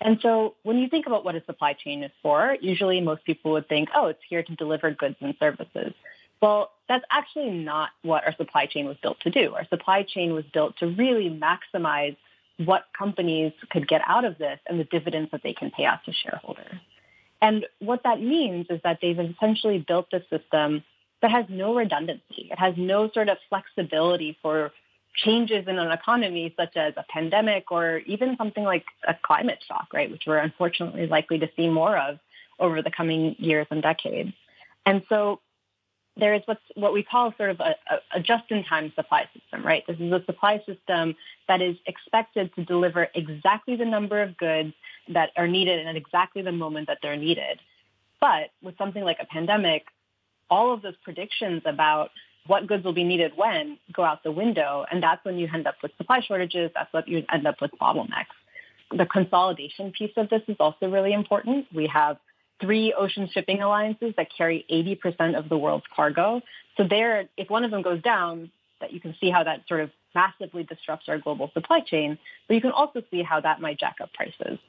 And 0.01 0.19
so 0.21 0.55
when 0.63 0.77
you 0.77 0.87
think 0.87 1.07
about 1.07 1.25
what 1.25 1.35
a 1.35 1.43
supply 1.45 1.73
chain 1.73 2.03
is 2.03 2.11
for, 2.21 2.55
usually 2.61 3.01
most 3.01 3.25
people 3.25 3.51
would 3.51 3.67
think, 3.67 3.89
oh, 3.93 4.07
it's 4.07 4.21
here 4.29 4.43
to 4.43 4.55
deliver 4.55 4.91
goods 4.91 5.17
and 5.19 5.35
services. 5.39 5.93
Well, 6.41 6.71
that's 6.87 7.03
actually 7.11 7.49
not 7.51 7.89
what 8.01 8.25
our 8.25 8.33
supply 8.35 8.65
chain 8.65 8.85
was 8.85 8.95
built 9.01 9.19
to 9.21 9.29
do. 9.29 9.53
Our 9.55 9.67
supply 9.67 10.03
chain 10.03 10.33
was 10.33 10.45
built 10.53 10.77
to 10.77 10.87
really 10.87 11.29
maximize 11.29 12.15
what 12.65 12.83
companies 12.97 13.53
could 13.71 13.87
get 13.87 14.01
out 14.07 14.25
of 14.25 14.37
this 14.37 14.59
and 14.67 14.79
the 14.79 14.83
dividends 14.83 15.31
that 15.31 15.41
they 15.43 15.53
can 15.53 15.71
pay 15.71 15.85
out 15.85 15.99
to 16.05 16.13
shareholders. 16.13 16.79
And 17.41 17.65
what 17.79 18.03
that 18.03 18.21
means 18.21 18.67
is 18.69 18.81
that 18.83 18.99
they've 19.01 19.17
essentially 19.17 19.83
built 19.87 20.07
a 20.11 20.21
system 20.29 20.83
that 21.21 21.31
has 21.31 21.45
no 21.49 21.75
redundancy. 21.75 22.49
It 22.51 22.59
has 22.59 22.75
no 22.77 23.09
sort 23.11 23.29
of 23.29 23.37
flexibility 23.49 24.37
for 24.41 24.71
changes 25.15 25.67
in 25.67 25.79
an 25.79 25.91
economy 25.91 26.53
such 26.57 26.75
as 26.75 26.93
a 26.97 27.05
pandemic 27.09 27.71
or 27.71 27.99
even 27.99 28.37
something 28.37 28.63
like 28.63 28.85
a 29.07 29.15
climate 29.23 29.59
shock, 29.67 29.87
right, 29.93 30.11
which 30.11 30.23
we're 30.27 30.37
unfortunately 30.37 31.07
likely 31.07 31.39
to 31.39 31.49
see 31.55 31.67
more 31.69 31.97
of 31.97 32.19
over 32.59 32.81
the 32.81 32.91
coming 32.91 33.35
years 33.39 33.67
and 33.71 33.81
decades. 33.81 34.33
And 34.85 35.03
so 35.09 35.39
there 36.19 36.33
is 36.33 36.41
what's 36.45 36.61
what 36.75 36.93
we 36.93 37.03
call 37.03 37.33
sort 37.37 37.49
of 37.49 37.59
a, 37.59 37.75
a, 38.13 38.19
just-in-time 38.19 38.91
supply 38.95 39.29
system, 39.33 39.65
right? 39.65 39.83
This 39.87 39.97
is 39.99 40.11
a 40.11 40.23
supply 40.25 40.61
system 40.65 41.15
that 41.47 41.61
is 41.61 41.75
expected 41.85 42.53
to 42.55 42.65
deliver 42.65 43.07
exactly 43.15 43.75
the 43.75 43.85
number 43.85 44.21
of 44.21 44.37
goods 44.37 44.73
that 45.09 45.29
are 45.35 45.47
needed 45.47 45.79
and 45.79 45.89
at 45.89 45.95
exactly 45.95 46.41
the 46.41 46.51
moment 46.51 46.87
that 46.87 46.99
they're 47.01 47.17
needed. 47.17 47.59
But 48.19 48.49
with 48.61 48.77
something 48.77 49.03
like 49.03 49.17
a 49.19 49.25
pandemic, 49.25 49.85
all 50.49 50.73
of 50.73 50.81
those 50.81 50.95
predictions 51.03 51.61
about 51.65 52.11
what 52.47 52.67
goods 52.67 52.83
will 52.83 52.93
be 52.93 53.03
needed 53.03 53.33
when 53.35 53.77
go 53.93 54.03
out 54.03 54.23
the 54.23 54.31
window, 54.31 54.85
and 54.91 55.01
that's 55.03 55.23
when 55.23 55.37
you 55.37 55.47
end 55.53 55.67
up 55.67 55.75
with 55.83 55.91
supply 55.97 56.21
shortages. 56.21 56.71
That's 56.73 56.91
what 56.91 57.07
you 57.07 57.23
end 57.31 57.45
up 57.45 57.61
with 57.61 57.71
bottlenecks. 57.79 58.35
The 58.91 59.05
consolidation 59.05 59.91
piece 59.91 60.11
of 60.17 60.29
this 60.29 60.41
is 60.47 60.57
also 60.59 60.89
really 60.89 61.13
important. 61.13 61.67
We 61.73 61.87
have 61.87 62.17
three 62.61 62.93
ocean 62.97 63.29
shipping 63.31 63.61
alliances 63.61 64.13
that 64.17 64.27
carry 64.35 64.65
80% 64.69 65.37
of 65.37 65.49
the 65.49 65.57
world's 65.57 65.85
cargo. 65.95 66.41
So 66.77 66.83
there, 66.89 67.29
if 67.37 67.49
one 67.49 67.63
of 67.63 67.71
them 67.71 67.81
goes 67.81 68.01
down, 68.01 68.51
that 68.81 68.93
you 68.93 68.99
can 68.99 69.15
see 69.19 69.29
how 69.29 69.43
that 69.43 69.67
sort 69.67 69.81
of 69.81 69.91
massively 70.15 70.63
disrupts 70.63 71.05
our 71.07 71.17
global 71.17 71.51
supply 71.53 71.81
chain, 71.81 72.17
but 72.47 72.55
you 72.55 72.61
can 72.61 72.71
also 72.71 73.01
see 73.11 73.23
how 73.23 73.39
that 73.41 73.61
might 73.61 73.79
jack 73.79 73.97
up 74.01 74.11
prices. 74.13 74.59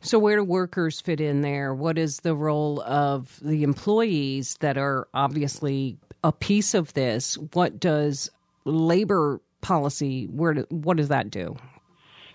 So, 0.00 0.18
where 0.18 0.36
do 0.36 0.44
workers 0.44 1.00
fit 1.00 1.20
in 1.20 1.42
there? 1.42 1.74
What 1.74 1.96
is 1.96 2.18
the 2.20 2.34
role 2.34 2.82
of 2.82 3.38
the 3.40 3.62
employees 3.62 4.56
that 4.60 4.76
are 4.76 5.06
obviously 5.14 5.96
a 6.24 6.32
piece 6.32 6.74
of 6.74 6.92
this? 6.94 7.38
What 7.52 7.78
does 7.78 8.28
labor 8.64 9.40
policy? 9.60 10.26
Where? 10.26 10.54
What 10.70 10.96
does 10.96 11.08
that 11.08 11.30
do? 11.30 11.56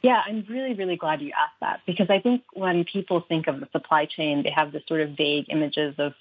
Yeah, 0.07 0.21
I'm 0.25 0.45
really, 0.47 0.73
really 0.73 0.95
glad 0.95 1.21
you 1.21 1.33
asked 1.37 1.59
that 1.59 1.81
because 1.85 2.09
I 2.09 2.19
think 2.19 2.41
when 2.53 2.85
people 2.85 3.19
think 3.27 3.47
of 3.47 3.59
the 3.59 3.67
supply 3.73 4.05
chain, 4.05 4.41
they 4.41 4.51
have 4.51 4.71
this 4.71 4.83
sort 4.87 5.01
of 5.01 5.17
vague 5.17 5.47
images 5.49 5.95
of 5.97 6.13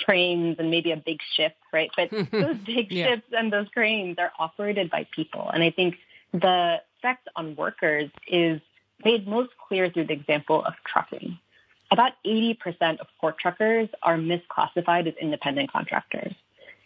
trains 0.00 0.56
and 0.58 0.68
maybe 0.68 0.90
a 0.90 0.96
big 0.96 1.20
ship, 1.36 1.54
right? 1.72 1.92
But 1.96 2.10
those 2.32 2.56
big 2.66 2.90
yeah. 2.90 3.06
ships 3.06 3.28
and 3.30 3.52
those 3.52 3.68
cranes 3.72 4.16
are 4.18 4.32
operated 4.36 4.90
by 4.90 5.06
people. 5.14 5.48
And 5.48 5.62
I 5.62 5.70
think 5.70 5.94
the 6.32 6.80
effect 6.98 7.28
on 7.36 7.54
workers 7.54 8.10
is 8.26 8.60
made 9.04 9.28
most 9.28 9.50
clear 9.68 9.90
through 9.90 10.08
the 10.08 10.14
example 10.14 10.64
of 10.64 10.74
trucking. 10.84 11.38
About 11.92 12.14
80% 12.26 12.98
of 12.98 13.06
port 13.20 13.38
truckers 13.38 13.88
are 14.02 14.16
misclassified 14.16 15.06
as 15.06 15.14
independent 15.20 15.70
contractors. 15.70 16.34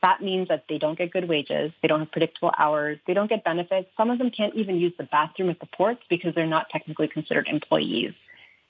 That 0.05 0.21
means 0.21 0.49
that 0.49 0.65
they 0.69 0.77
don't 0.77 0.99
get 0.99 1.13
good 1.13 1.27
wages, 1.27 1.73
they 1.81 1.89
don't 1.89 2.01
have 2.01 2.13
predictable 2.13 2.53
hours, 2.59 2.99
they 3.07 3.15
don't 3.15 3.31
get 3.31 3.43
benefits. 3.43 3.89
Some 3.97 4.11
of 4.11 4.19
them 4.19 4.31
can't 4.31 4.55
even 4.55 4.77
use 4.77 4.93
the 4.99 5.05
bathroom 5.05 5.49
at 5.49 5.61
the 5.61 5.67
ports 5.67 6.03
because 6.11 6.35
they're 6.35 6.47
not 6.47 6.69
technically 6.69 7.09
considered 7.09 7.49
employees. 7.49 8.13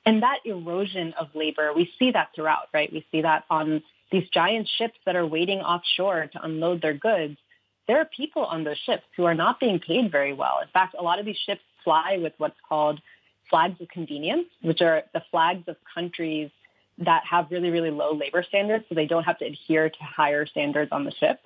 And 0.07 0.23
that 0.23 0.39
erosion 0.45 1.13
of 1.19 1.35
labor, 1.35 1.73
we 1.75 1.91
see 1.99 2.13
that 2.13 2.29
throughout, 2.37 2.69
right? 2.73 2.93
We 2.93 3.05
see 3.11 3.23
that 3.23 3.47
on 3.51 3.83
these 4.13 4.29
giant 4.29 4.69
ships 4.79 4.97
that 5.07 5.17
are 5.17 5.27
waiting 5.27 5.59
offshore 5.59 6.29
to 6.35 6.45
unload 6.45 6.81
their 6.81 6.95
goods. 6.95 7.37
There 7.89 7.99
are 7.99 8.05
people 8.05 8.45
on 8.45 8.63
those 8.63 8.79
ships 8.79 9.03
who 9.17 9.25
are 9.25 9.35
not 9.35 9.59
being 9.59 9.81
paid 9.81 10.13
very 10.13 10.35
well. 10.35 10.61
In 10.63 10.69
fact, 10.69 10.95
a 10.97 11.03
lot 11.03 11.19
of 11.19 11.27
these 11.27 11.39
ships 11.45 11.63
fly 11.83 12.17
with 12.23 12.35
what's 12.39 12.61
called 12.69 13.01
flags 13.51 13.81
of 13.81 13.89
convenience, 13.89 14.47
which 14.63 14.83
are 14.83 15.03
the 15.13 15.23
flags 15.33 15.65
of 15.67 15.75
countries 15.93 16.53
that 16.99 17.23
have 17.29 17.51
really, 17.51 17.71
really 17.71 17.91
low 17.91 18.15
labor 18.15 18.45
standards, 18.47 18.85
so 18.89 18.95
they 18.95 19.07
don't 19.07 19.25
have 19.25 19.39
to 19.39 19.45
adhere 19.45 19.89
to 19.91 19.99
higher 20.01 20.47
standards 20.47 20.91
on 20.93 21.05
the 21.05 21.13
ship. 21.13 21.41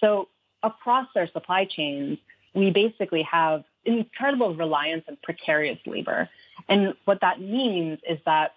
So 0.00 0.28
across 0.62 1.08
our 1.16 1.28
supply 1.28 1.66
chains, 1.66 2.18
we 2.54 2.70
basically 2.70 3.22
have 3.22 3.64
incredible 3.84 4.54
reliance 4.54 5.04
on 5.08 5.18
precarious 5.22 5.78
labor. 5.86 6.28
And 6.68 6.94
what 7.04 7.20
that 7.20 7.40
means 7.40 7.98
is 8.08 8.18
that 8.24 8.52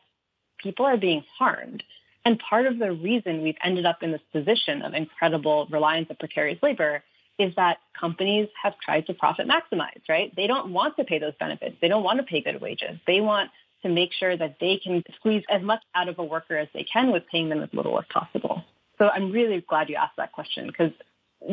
people 0.57 0.85
are 0.85 0.97
being 0.97 1.23
harmed. 1.37 1.83
And 2.23 2.39
part 2.39 2.65
of 2.65 2.77
the 2.79 2.91
reason 2.91 3.41
we've 3.41 3.57
ended 3.63 3.85
up 3.85 4.03
in 4.03 4.11
this 4.11 4.21
position 4.31 4.81
of 4.81 4.93
incredible 4.93 5.67
reliance 5.69 6.07
on 6.09 6.17
precarious 6.17 6.59
labor 6.61 7.03
is 7.39 7.53
that 7.55 7.77
companies 7.99 8.47
have 8.61 8.73
tried 8.79 9.05
to 9.07 9.13
profit 9.13 9.47
maximize, 9.47 10.01
right? 10.09 10.35
They 10.35 10.47
don't 10.47 10.73
want 10.73 10.97
to 10.97 11.03
pay 11.03 11.19
those 11.19 11.33
benefits. 11.39 11.75
They 11.81 11.87
don't 11.87 12.03
want 12.03 12.19
to 12.19 12.23
pay 12.23 12.41
good 12.41 12.59
wages. 12.59 12.99
They 13.05 13.21
want 13.21 13.51
to 13.83 13.89
make 13.89 14.11
sure 14.13 14.35
that 14.35 14.57
they 14.59 14.79
can 14.83 15.03
squeeze 15.15 15.43
as 15.49 15.61
much 15.61 15.81
out 15.95 16.09
of 16.09 16.19
a 16.19 16.23
worker 16.23 16.57
as 16.57 16.67
they 16.73 16.85
can 16.91 17.11
with 17.11 17.23
paying 17.31 17.49
them 17.49 17.61
as 17.61 17.69
little 17.73 17.97
as 17.99 18.05
possible. 18.11 18.63
So 18.97 19.07
I'm 19.07 19.31
really 19.31 19.63
glad 19.67 19.89
you 19.89 19.95
asked 19.95 20.17
that 20.17 20.31
question 20.31 20.67
because 20.67 20.91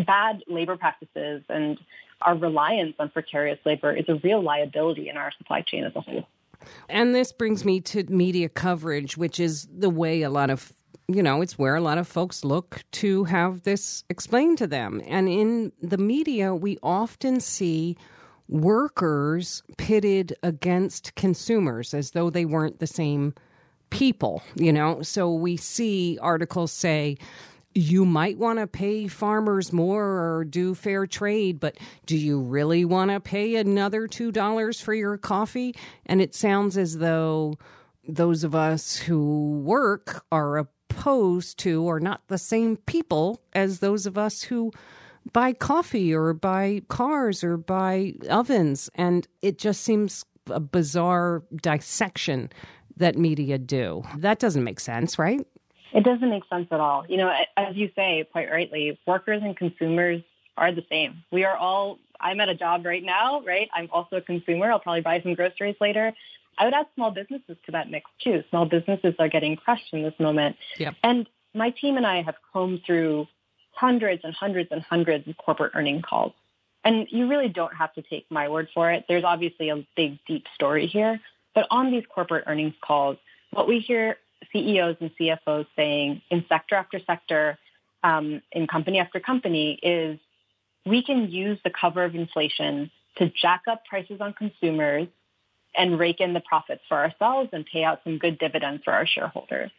bad 0.06 0.42
labor 0.48 0.76
practices 0.76 1.42
and 1.48 1.78
our 2.22 2.36
reliance 2.36 2.94
on 2.98 3.10
precarious 3.10 3.58
labor 3.66 3.92
is 3.94 4.04
a 4.08 4.14
real 4.16 4.42
liability 4.42 5.08
in 5.08 5.16
our 5.16 5.30
supply 5.36 5.62
chain 5.62 5.84
as 5.84 5.92
a 5.94 6.00
whole. 6.00 6.26
And 6.88 7.14
this 7.14 7.32
brings 7.32 7.64
me 7.64 7.80
to 7.82 8.04
media 8.04 8.48
coverage, 8.48 9.18
which 9.18 9.38
is 9.38 9.68
the 9.70 9.90
way 9.90 10.22
a 10.22 10.30
lot 10.30 10.50
of 10.50 10.72
you 11.06 11.22
know, 11.22 11.42
it's 11.42 11.58
where 11.58 11.74
a 11.74 11.82
lot 11.82 11.98
of 11.98 12.08
folks 12.08 12.44
look 12.44 12.82
to 12.92 13.24
have 13.24 13.62
this 13.62 14.04
explained 14.08 14.56
to 14.58 14.66
them. 14.66 15.02
And 15.06 15.28
in 15.28 15.72
the 15.82 15.98
media, 15.98 16.54
we 16.54 16.78
often 16.82 17.40
see 17.40 17.98
workers 18.48 19.62
pitted 19.78 20.36
against 20.42 21.14
consumers 21.14 21.94
as 21.94 22.10
though 22.10 22.30
they 22.30 22.44
weren't 22.44 22.78
the 22.78 22.86
same 22.86 23.34
people, 23.90 24.42
you 24.56 24.72
know? 24.72 25.02
So 25.02 25.32
we 25.32 25.56
see 25.56 26.18
articles 26.20 26.72
say, 26.72 27.16
you 27.74 28.04
might 28.04 28.38
want 28.38 28.60
to 28.60 28.66
pay 28.66 29.08
farmers 29.08 29.72
more 29.72 30.04
or 30.04 30.44
do 30.44 30.74
fair 30.74 31.06
trade, 31.06 31.58
but 31.58 31.76
do 32.06 32.16
you 32.16 32.40
really 32.40 32.84
want 32.84 33.10
to 33.10 33.18
pay 33.18 33.56
another 33.56 34.06
$2 34.06 34.82
for 34.82 34.94
your 34.94 35.16
coffee? 35.16 35.74
And 36.06 36.20
it 36.20 36.34
sounds 36.34 36.76
as 36.76 36.98
though 36.98 37.54
those 38.06 38.44
of 38.44 38.54
us 38.54 38.96
who 38.96 39.60
work 39.64 40.24
are 40.30 40.58
opposed 40.58 41.58
to 41.60 41.82
or 41.82 41.98
not 41.98 42.20
the 42.28 42.38
same 42.38 42.76
people 42.76 43.40
as 43.54 43.80
those 43.80 44.06
of 44.06 44.16
us 44.16 44.42
who 44.42 44.70
buy 45.32 45.52
coffee 45.52 46.14
or 46.14 46.32
buy 46.34 46.82
cars 46.88 47.42
or 47.42 47.56
buy 47.56 48.14
ovens. 48.28 48.90
And 48.94 49.26
it 49.42 49.58
just 49.58 49.82
seems 49.82 50.24
a 50.48 50.60
bizarre 50.60 51.42
dissection 51.62 52.50
that 52.96 53.16
media 53.16 53.58
do. 53.58 54.02
That 54.18 54.38
doesn't 54.38 54.62
make 54.62 54.80
sense, 54.80 55.18
right? 55.18 55.44
It 55.92 56.04
doesn't 56.04 56.28
make 56.28 56.42
sense 56.50 56.68
at 56.70 56.80
all. 56.80 57.04
You 57.08 57.16
know, 57.16 57.32
as 57.56 57.76
you 57.76 57.90
say 57.96 58.26
quite 58.30 58.50
rightly, 58.50 58.98
workers 59.06 59.42
and 59.42 59.56
consumers 59.56 60.22
are 60.56 60.72
the 60.72 60.84
same. 60.90 61.24
We 61.32 61.44
are 61.44 61.56
all, 61.56 61.98
I'm 62.20 62.40
at 62.40 62.48
a 62.48 62.54
job 62.54 62.84
right 62.84 63.02
now, 63.02 63.42
right? 63.42 63.68
I'm 63.72 63.88
also 63.92 64.16
a 64.16 64.20
consumer. 64.20 64.70
I'll 64.70 64.80
probably 64.80 65.00
buy 65.00 65.20
some 65.22 65.34
groceries 65.34 65.76
later. 65.80 66.12
I 66.58 66.64
would 66.64 66.74
add 66.74 66.86
small 66.94 67.10
businesses 67.10 67.56
to 67.66 67.72
that 67.72 67.90
mix 67.90 68.10
too. 68.22 68.44
Small 68.50 68.66
businesses 68.66 69.14
are 69.18 69.28
getting 69.28 69.56
crushed 69.56 69.92
in 69.92 70.02
this 70.02 70.14
moment. 70.20 70.56
Yep. 70.78 70.94
And 71.02 71.28
my 71.54 71.70
team 71.70 71.96
and 71.96 72.06
I 72.06 72.22
have 72.22 72.36
combed 72.52 72.82
through 72.86 73.26
hundreds 73.74 74.22
and 74.24 74.34
hundreds 74.34 74.70
and 74.72 74.82
hundreds 74.82 75.26
of 75.28 75.36
corporate 75.36 75.72
earning 75.74 76.02
calls. 76.02 76.32
And 76.84 77.06
you 77.10 77.28
really 77.28 77.48
don't 77.48 77.74
have 77.74 77.94
to 77.94 78.02
take 78.02 78.26
my 78.30 78.48
word 78.48 78.68
for 78.74 78.90
it. 78.90 79.06
There's 79.08 79.24
obviously 79.24 79.70
a 79.70 79.86
big, 79.96 80.18
deep 80.26 80.44
story 80.54 80.86
here. 80.86 81.20
But 81.54 81.66
on 81.70 81.90
these 81.90 82.04
corporate 82.12 82.44
earnings 82.46 82.74
calls, 82.82 83.16
what 83.52 83.66
we 83.66 83.78
hear 83.78 84.18
CEOs 84.52 84.96
and 85.00 85.10
CFOs 85.18 85.66
saying 85.76 86.20
in 86.30 86.44
sector 86.48 86.74
after 86.74 87.00
sector, 87.06 87.58
um, 88.02 88.42
in 88.52 88.66
company 88.66 88.98
after 88.98 89.20
company, 89.20 89.78
is 89.82 90.18
we 90.84 91.02
can 91.02 91.30
use 91.30 91.58
the 91.64 91.70
cover 91.70 92.04
of 92.04 92.14
inflation 92.14 92.90
to 93.16 93.30
jack 93.30 93.62
up 93.70 93.84
prices 93.86 94.20
on 94.20 94.34
consumers 94.34 95.08
and 95.76 95.98
rake 95.98 96.20
in 96.20 96.34
the 96.34 96.40
profits 96.40 96.82
for 96.88 96.98
ourselves 96.98 97.48
and 97.52 97.64
pay 97.66 97.84
out 97.84 98.00
some 98.04 98.18
good 98.18 98.38
dividends 98.38 98.82
for 98.84 98.92
our 98.92 99.06
shareholders. 99.06 99.70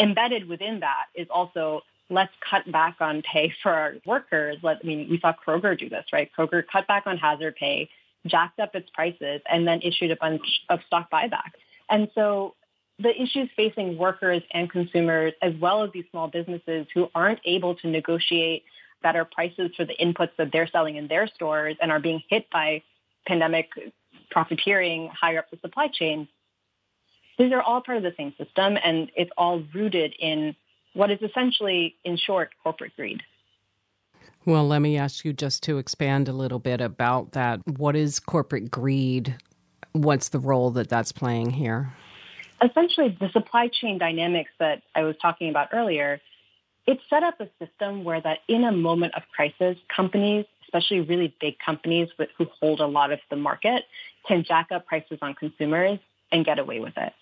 Embedded 0.00 0.48
within 0.48 0.80
that 0.80 1.06
is 1.14 1.28
also 1.30 1.82
let's 2.10 2.32
cut 2.48 2.70
back 2.70 2.96
on 3.00 3.22
pay 3.22 3.52
for 3.62 3.72
our 3.72 3.94
workers. 4.06 4.58
Let, 4.62 4.78
I 4.82 4.86
mean, 4.86 5.08
we 5.10 5.18
saw 5.20 5.32
Kroger 5.32 5.78
do 5.78 5.88
this, 5.88 6.04
right? 6.12 6.30
Kroger 6.36 6.62
cut 6.70 6.86
back 6.86 7.06
on 7.06 7.16
hazard 7.16 7.56
pay, 7.56 7.88
jacked 8.26 8.60
up 8.60 8.74
its 8.74 8.88
prices, 8.90 9.40
and 9.50 9.66
then 9.66 9.80
issued 9.82 10.10
a 10.10 10.16
bunch 10.16 10.42
of 10.68 10.80
stock 10.86 11.10
buybacks. 11.10 11.58
And 11.88 12.08
so 12.14 12.54
the 12.98 13.10
issues 13.10 13.48
facing 13.56 13.98
workers 13.98 14.42
and 14.52 14.70
consumers, 14.70 15.32
as 15.42 15.54
well 15.60 15.82
as 15.82 15.90
these 15.92 16.04
small 16.10 16.28
businesses 16.28 16.86
who 16.94 17.08
aren't 17.14 17.40
able 17.44 17.74
to 17.76 17.88
negotiate 17.88 18.64
better 19.02 19.24
prices 19.24 19.70
for 19.76 19.84
the 19.84 19.94
inputs 20.00 20.30
that 20.38 20.50
they're 20.52 20.68
selling 20.68 20.96
in 20.96 21.08
their 21.08 21.26
stores 21.26 21.76
and 21.80 21.90
are 21.90 22.00
being 22.00 22.22
hit 22.28 22.48
by 22.50 22.82
pandemic 23.26 23.68
profiteering 24.30 25.08
higher 25.08 25.38
up 25.38 25.50
the 25.50 25.58
supply 25.60 25.88
chain, 25.88 26.28
these 27.38 27.52
are 27.52 27.62
all 27.62 27.80
part 27.80 27.98
of 27.98 28.02
the 28.02 28.14
same 28.16 28.32
system 28.38 28.78
and 28.82 29.10
it's 29.16 29.30
all 29.36 29.62
rooted 29.74 30.14
in 30.18 30.54
what 30.94 31.10
is 31.10 31.20
essentially, 31.22 31.96
in 32.04 32.16
short, 32.16 32.50
corporate 32.62 32.96
greed. 32.96 33.22
Well, 34.46 34.66
let 34.66 34.80
me 34.80 34.98
ask 34.98 35.24
you 35.24 35.32
just 35.32 35.62
to 35.64 35.78
expand 35.78 36.28
a 36.28 36.32
little 36.32 36.58
bit 36.58 36.80
about 36.80 37.32
that. 37.32 37.60
What 37.78 37.96
is 37.96 38.20
corporate 38.20 38.70
greed? 38.70 39.36
What's 39.92 40.30
the 40.30 40.38
role 40.38 40.70
that 40.72 40.88
that's 40.88 41.12
playing 41.12 41.50
here? 41.50 41.92
Essentially, 42.62 43.16
the 43.18 43.30
supply 43.30 43.68
chain 43.68 43.98
dynamics 43.98 44.50
that 44.58 44.82
I 44.94 45.02
was 45.02 45.16
talking 45.20 45.48
about 45.50 45.68
earlier, 45.72 46.20
it 46.86 46.98
set 47.08 47.22
up 47.22 47.40
a 47.40 47.48
system 47.58 48.04
where 48.04 48.20
that 48.20 48.38
in 48.48 48.64
a 48.64 48.72
moment 48.72 49.14
of 49.14 49.22
crisis, 49.34 49.76
companies, 49.94 50.44
especially 50.64 51.00
really 51.00 51.34
big 51.40 51.58
companies 51.58 52.08
with, 52.18 52.28
who 52.36 52.46
hold 52.60 52.80
a 52.80 52.86
lot 52.86 53.12
of 53.12 53.20
the 53.30 53.36
market, 53.36 53.84
can 54.26 54.44
jack 54.44 54.68
up 54.70 54.86
prices 54.86 55.18
on 55.22 55.34
consumers 55.34 55.98
and 56.32 56.44
get 56.44 56.58
away 56.58 56.80
with 56.80 56.96
it. 56.96 57.12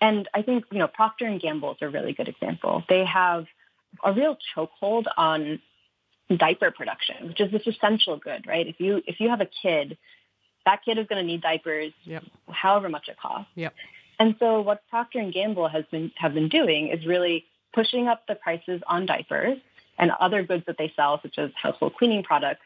And 0.00 0.28
I 0.34 0.42
think, 0.42 0.64
you 0.72 0.78
know, 0.78 0.88
Procter 0.88 1.26
and 1.26 1.40
Gamble 1.40 1.72
is 1.72 1.78
a 1.82 1.88
really 1.88 2.12
good 2.12 2.28
example. 2.28 2.82
They 2.88 3.04
have 3.04 3.46
a 4.04 4.12
real 4.12 4.36
chokehold 4.56 5.04
on 5.16 5.60
diaper 6.34 6.70
production, 6.70 7.28
which 7.28 7.40
is 7.40 7.50
this 7.50 7.66
essential 7.66 8.16
good, 8.16 8.46
right? 8.46 8.66
If 8.66 8.78
you 8.78 9.02
if 9.06 9.20
you 9.20 9.28
have 9.28 9.40
a 9.40 9.48
kid, 9.62 9.98
that 10.64 10.80
kid 10.84 10.98
is 10.98 11.06
going 11.06 11.20
to 11.20 11.26
need 11.26 11.42
diapers, 11.42 11.92
yep. 12.04 12.22
however 12.48 12.88
much 12.88 13.08
it 13.08 13.16
costs. 13.20 13.50
Yep. 13.56 13.74
And 14.18 14.36
so 14.38 14.60
what 14.60 14.82
Procter 14.88 15.18
and 15.18 15.32
Gamble 15.32 15.68
has 15.68 15.84
been 15.90 16.12
have 16.16 16.34
been 16.34 16.48
doing 16.48 16.88
is 16.88 17.04
really 17.06 17.44
pushing 17.74 18.08
up 18.08 18.26
the 18.26 18.34
prices 18.34 18.80
on 18.86 19.06
diapers 19.06 19.58
and 19.98 20.10
other 20.12 20.42
goods 20.42 20.64
that 20.66 20.76
they 20.78 20.92
sell, 20.96 21.20
such 21.22 21.38
as 21.38 21.50
household 21.60 21.94
cleaning 21.96 22.22
products, 22.22 22.62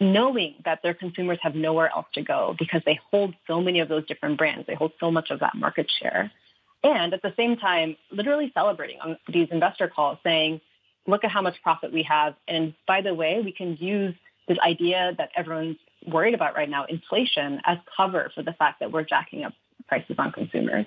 knowing 0.00 0.54
that 0.64 0.80
their 0.82 0.94
consumers 0.94 1.38
have 1.42 1.54
nowhere 1.54 1.90
else 1.94 2.06
to 2.14 2.22
go 2.22 2.54
because 2.58 2.82
they 2.84 2.98
hold 3.10 3.34
so 3.46 3.60
many 3.60 3.80
of 3.80 3.88
those 3.88 4.06
different 4.06 4.38
brands. 4.38 4.66
They 4.66 4.74
hold 4.74 4.92
so 5.00 5.10
much 5.10 5.30
of 5.30 5.40
that 5.40 5.54
market 5.54 5.90
share. 6.00 6.30
And 6.84 7.14
at 7.14 7.22
the 7.22 7.32
same 7.36 7.56
time, 7.56 7.96
literally 8.10 8.52
celebrating 8.54 9.00
on 9.00 9.16
these 9.28 9.48
investor 9.50 9.88
calls 9.88 10.18
saying, 10.22 10.60
look 11.06 11.24
at 11.24 11.30
how 11.30 11.42
much 11.42 11.56
profit 11.62 11.92
we 11.92 12.02
have. 12.02 12.34
And 12.46 12.74
by 12.86 13.00
the 13.00 13.14
way, 13.14 13.40
we 13.44 13.52
can 13.52 13.76
use 13.80 14.14
this 14.48 14.58
idea 14.58 15.12
that 15.18 15.30
everyone's 15.34 15.78
worried 16.06 16.34
about 16.34 16.54
right 16.54 16.68
now, 16.68 16.84
inflation, 16.84 17.60
as 17.64 17.78
cover 17.96 18.30
for 18.34 18.42
the 18.42 18.52
fact 18.52 18.80
that 18.80 18.92
we're 18.92 19.02
jacking 19.02 19.44
up 19.44 19.54
prices 19.88 20.16
on 20.18 20.30
consumers. 20.32 20.86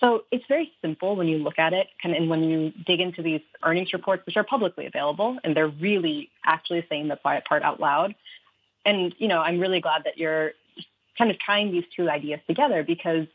So 0.00 0.24
it's 0.30 0.44
very 0.48 0.72
simple 0.80 1.14
when 1.14 1.28
you 1.28 1.38
look 1.38 1.58
at 1.58 1.72
it 1.72 1.88
and 2.02 2.30
when 2.30 2.42
you 2.44 2.72
dig 2.86 3.00
into 3.00 3.22
these 3.22 3.42
earnings 3.62 3.92
reports, 3.92 4.24
which 4.24 4.36
are 4.36 4.44
publicly 4.44 4.86
available, 4.86 5.38
and 5.44 5.54
they're 5.54 5.68
really 5.68 6.30
actually 6.44 6.86
saying 6.88 7.08
the 7.08 7.16
quiet 7.16 7.44
part 7.44 7.62
out 7.62 7.80
loud 7.80 8.14
and, 8.84 9.14
you 9.18 9.28
know, 9.28 9.40
I'm 9.40 9.60
really 9.60 9.80
glad 9.80 10.04
that 10.04 10.18
you're 10.18 10.52
kind 11.18 11.30
of 11.30 11.36
tying 11.44 11.72
these 11.72 11.84
two 11.94 12.08
ideas 12.08 12.40
together 12.46 12.82
because 12.82 13.26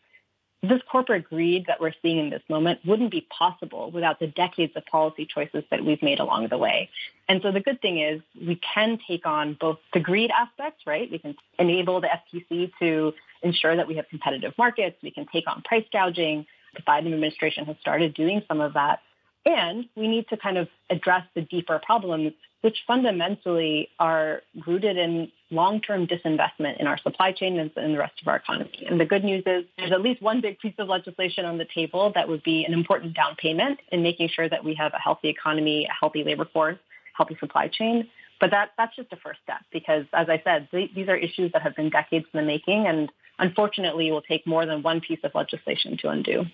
this 0.63 0.81
corporate 0.91 1.25
greed 1.25 1.65
that 1.67 1.79
we're 1.79 1.93
seeing 2.01 2.17
in 2.17 2.29
this 2.29 2.41
moment 2.49 2.79
wouldn't 2.85 3.11
be 3.11 3.27
possible 3.37 3.91
without 3.91 4.19
the 4.19 4.27
decades 4.27 4.73
of 4.75 4.85
policy 4.85 5.27
choices 5.31 5.63
that 5.69 5.83
we've 5.83 6.01
made 6.01 6.19
along 6.19 6.47
the 6.49 6.57
way. 6.57 6.89
And 7.29 7.41
so 7.43 7.51
the 7.51 7.59
good 7.59 7.81
thing 7.81 7.99
is 7.99 8.21
we 8.39 8.59
can 8.73 8.97
take 9.07 9.25
on 9.25 9.57
both 9.59 9.77
the 9.93 9.99
greed 9.99 10.31
aspects, 10.31 10.83
right? 10.87 11.09
We 11.11 11.19
can 11.19 11.35
enable 11.59 12.01
the 12.01 12.07
FTC 12.07 12.71
to 12.79 13.13
ensure 13.43 13.75
that 13.75 13.87
we 13.87 13.95
have 13.95 14.07
competitive 14.09 14.53
markets. 14.57 14.97
We 15.03 15.11
can 15.11 15.25
take 15.31 15.47
on 15.47 15.61
price 15.63 15.85
gouging. 15.91 16.45
The 16.75 16.81
Biden 16.81 17.13
administration 17.13 17.65
has 17.65 17.75
started 17.79 18.13
doing 18.13 18.41
some 18.47 18.61
of 18.61 18.73
that. 18.73 18.99
And 19.45 19.85
we 19.95 20.07
need 20.07 20.27
to 20.29 20.37
kind 20.37 20.57
of 20.57 20.67
address 20.89 21.23
the 21.35 21.41
deeper 21.41 21.79
problems 21.85 22.33
which 22.61 22.77
fundamentally 22.87 23.89
are 23.99 24.41
rooted 24.65 24.97
in 24.97 25.31
long-term 25.51 26.07
disinvestment 26.07 26.79
in 26.79 26.87
our 26.87 26.97
supply 26.97 27.31
chain 27.31 27.59
and 27.59 27.69
in 27.77 27.91
the 27.91 27.99
rest 27.99 28.19
of 28.19 28.27
our 28.27 28.37
economy. 28.37 28.87
And 28.89 28.99
the 28.99 29.05
good 29.05 29.23
news 29.23 29.43
is 29.45 29.65
there's 29.77 29.91
at 29.91 30.01
least 30.01 30.19
one 30.19 30.41
big 30.41 30.57
piece 30.57 30.73
of 30.79 30.87
legislation 30.87 31.45
on 31.45 31.59
the 31.59 31.67
table 31.75 32.11
that 32.15 32.27
would 32.27 32.41
be 32.41 32.65
an 32.65 32.73
important 32.73 33.13
down 33.13 33.35
payment 33.35 33.81
in 33.91 34.01
making 34.01 34.29
sure 34.29 34.49
that 34.49 34.63
we 34.63 34.73
have 34.73 34.93
a 34.95 34.99
healthy 34.99 35.29
economy, 35.29 35.85
a 35.85 35.93
healthy 35.93 36.23
labor 36.23 36.45
force, 36.51 36.79
healthy 37.15 37.37
supply 37.39 37.67
chain. 37.67 38.09
But 38.39 38.49
that, 38.49 38.71
that's 38.79 38.95
just 38.95 39.13
a 39.13 39.17
first 39.17 39.41
step 39.43 39.61
because, 39.71 40.05
as 40.11 40.27
I 40.27 40.41
said, 40.43 40.67
th- 40.71 40.89
these 40.95 41.07
are 41.07 41.15
issues 41.15 41.51
that 41.51 41.61
have 41.61 41.75
been 41.75 41.91
decades 41.91 42.25
in 42.33 42.39
the 42.39 42.45
making 42.45 42.87
and 42.87 43.11
unfortunately 43.39 44.11
will 44.11 44.21
take 44.21 44.45
more 44.47 44.65
than 44.65 44.81
one 44.81 45.01
piece 45.01 45.19
of 45.23 45.33
legislation 45.35 45.97
to 45.97 46.09
undo. 46.09 46.45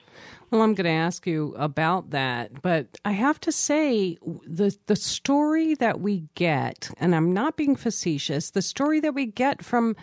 Well, 0.50 0.62
I'm 0.62 0.74
going 0.74 0.86
to 0.86 0.92
ask 0.92 1.26
you 1.26 1.54
about 1.58 2.10
that, 2.10 2.62
but 2.62 2.98
I 3.06 3.12
have 3.12 3.40
to 3.42 3.52
say 3.52 4.18
the 4.46 4.76
the 4.88 4.96
story 4.96 5.76
that 5.76 6.02
we 6.02 6.24
get, 6.36 6.90
and 6.98 7.16
I'm 7.16 7.34
not 7.34 7.56
being 7.56 7.76
facetious, 7.76 8.52
the 8.52 8.62
story 8.62 9.00
that 9.00 9.14
we 9.14 9.26
get 9.26 9.64
from 9.64 9.96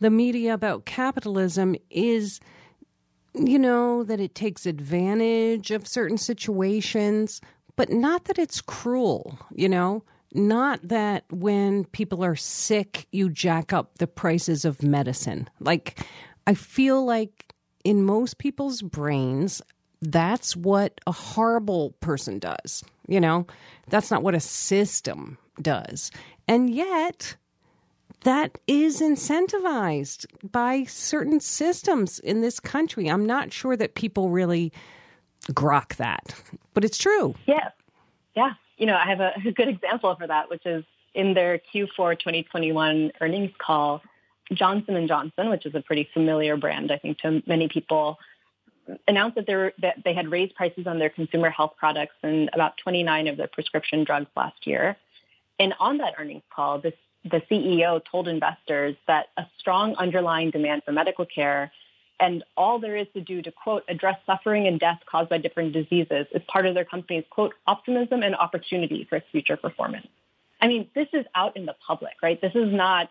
the 0.00 0.10
media 0.10 0.54
about 0.54 0.84
capitalism 0.84 1.76
is 1.90 2.40
you 3.34 3.58
know 3.58 4.04
that 4.04 4.20
it 4.20 4.34
takes 4.34 4.64
advantage 4.64 5.70
of 5.70 5.88
certain 5.88 6.18
situations, 6.18 7.40
but 7.76 7.90
not 7.90 8.24
that 8.24 8.38
it's 8.38 8.60
cruel, 8.60 9.38
you 9.54 9.68
know? 9.68 10.04
Not 10.34 10.80
that 10.82 11.24
when 11.30 11.84
people 11.86 12.24
are 12.24 12.36
sick, 12.36 13.06
you 13.12 13.30
jack 13.30 13.72
up 13.72 13.98
the 13.98 14.06
prices 14.06 14.64
of 14.64 14.82
medicine. 14.82 15.48
Like, 15.60 16.04
I 16.46 16.54
feel 16.54 17.04
like 17.04 17.54
in 17.84 18.02
most 18.02 18.38
people's 18.38 18.82
brains, 18.82 19.62
that's 20.02 20.56
what 20.56 21.00
a 21.06 21.12
horrible 21.12 21.92
person 22.00 22.38
does. 22.38 22.82
You 23.06 23.20
know, 23.20 23.46
that's 23.88 24.10
not 24.10 24.22
what 24.22 24.34
a 24.34 24.40
system 24.40 25.38
does. 25.62 26.10
And 26.48 26.68
yet, 26.68 27.36
that 28.24 28.58
is 28.66 29.00
incentivized 29.00 30.26
by 30.50 30.84
certain 30.84 31.38
systems 31.40 32.18
in 32.18 32.40
this 32.40 32.58
country. 32.58 33.08
I'm 33.08 33.26
not 33.26 33.52
sure 33.52 33.76
that 33.76 33.94
people 33.94 34.30
really 34.30 34.72
grok 35.50 35.96
that, 35.96 36.34
but 36.72 36.84
it's 36.84 36.98
true. 36.98 37.34
Yeah. 37.46 37.70
Yeah 38.34 38.54
you 38.76 38.86
know, 38.86 38.96
I 38.96 39.06
have 39.06 39.20
a, 39.46 39.52
good 39.52 39.68
example 39.68 40.14
for 40.16 40.26
that, 40.26 40.50
which 40.50 40.64
is 40.66 40.84
in 41.14 41.34
their 41.34 41.60
Q4 41.74 42.18
2021 42.18 43.12
earnings 43.20 43.52
call, 43.58 44.02
Johnson 44.52 45.06
& 45.06 45.08
Johnson, 45.08 45.48
which 45.48 45.64
is 45.64 45.74
a 45.74 45.80
pretty 45.80 46.08
familiar 46.12 46.56
brand, 46.56 46.92
I 46.92 46.98
think, 46.98 47.18
to 47.18 47.42
many 47.46 47.68
people, 47.68 48.18
announced 49.08 49.36
that, 49.36 49.72
that 49.80 49.96
they 50.04 50.12
had 50.12 50.28
raised 50.28 50.54
prices 50.54 50.86
on 50.86 50.98
their 50.98 51.08
consumer 51.08 51.50
health 51.50 51.74
products 51.78 52.16
and 52.22 52.50
about 52.52 52.76
29 52.78 53.28
of 53.28 53.36
their 53.36 53.46
prescription 53.46 54.04
drugs 54.04 54.26
last 54.36 54.66
year. 54.66 54.96
And 55.58 55.72
on 55.80 55.98
that 55.98 56.14
earnings 56.18 56.42
call, 56.54 56.80
this, 56.80 56.94
the 57.24 57.40
CEO 57.50 58.02
told 58.10 58.28
investors 58.28 58.96
that 59.06 59.26
a 59.36 59.46
strong 59.58 59.94
underlying 59.96 60.50
demand 60.50 60.82
for 60.84 60.92
medical 60.92 61.24
care 61.24 61.72
and 62.24 62.42
all 62.56 62.78
there 62.78 62.96
is 62.96 63.06
to 63.12 63.20
do 63.20 63.42
to, 63.42 63.52
quote, 63.52 63.84
address 63.86 64.16
suffering 64.24 64.66
and 64.66 64.80
death 64.80 64.98
caused 65.04 65.28
by 65.28 65.36
different 65.36 65.74
diseases 65.74 66.26
is 66.32 66.40
part 66.48 66.64
of 66.64 66.74
their 66.74 66.84
company's, 66.86 67.24
quote, 67.28 67.52
optimism 67.66 68.22
and 68.22 68.34
opportunity 68.34 69.06
for 69.06 69.16
its 69.16 69.26
future 69.30 69.58
performance. 69.58 70.06
I 70.58 70.68
mean, 70.68 70.88
this 70.94 71.08
is 71.12 71.26
out 71.34 71.54
in 71.54 71.66
the 71.66 71.74
public, 71.86 72.14
right? 72.22 72.40
This 72.40 72.54
is 72.54 72.72
not 72.72 73.10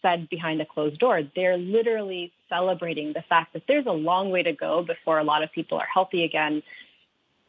said 0.00 0.30
behind 0.30 0.62
a 0.62 0.64
closed 0.64 0.98
door. 0.98 1.20
They're 1.36 1.58
literally 1.58 2.32
celebrating 2.48 3.12
the 3.12 3.22
fact 3.28 3.52
that 3.52 3.64
there's 3.68 3.84
a 3.84 3.92
long 3.92 4.30
way 4.30 4.42
to 4.42 4.54
go 4.54 4.82
before 4.82 5.18
a 5.18 5.24
lot 5.24 5.42
of 5.42 5.52
people 5.52 5.76
are 5.76 5.86
healthy 5.92 6.24
again 6.24 6.62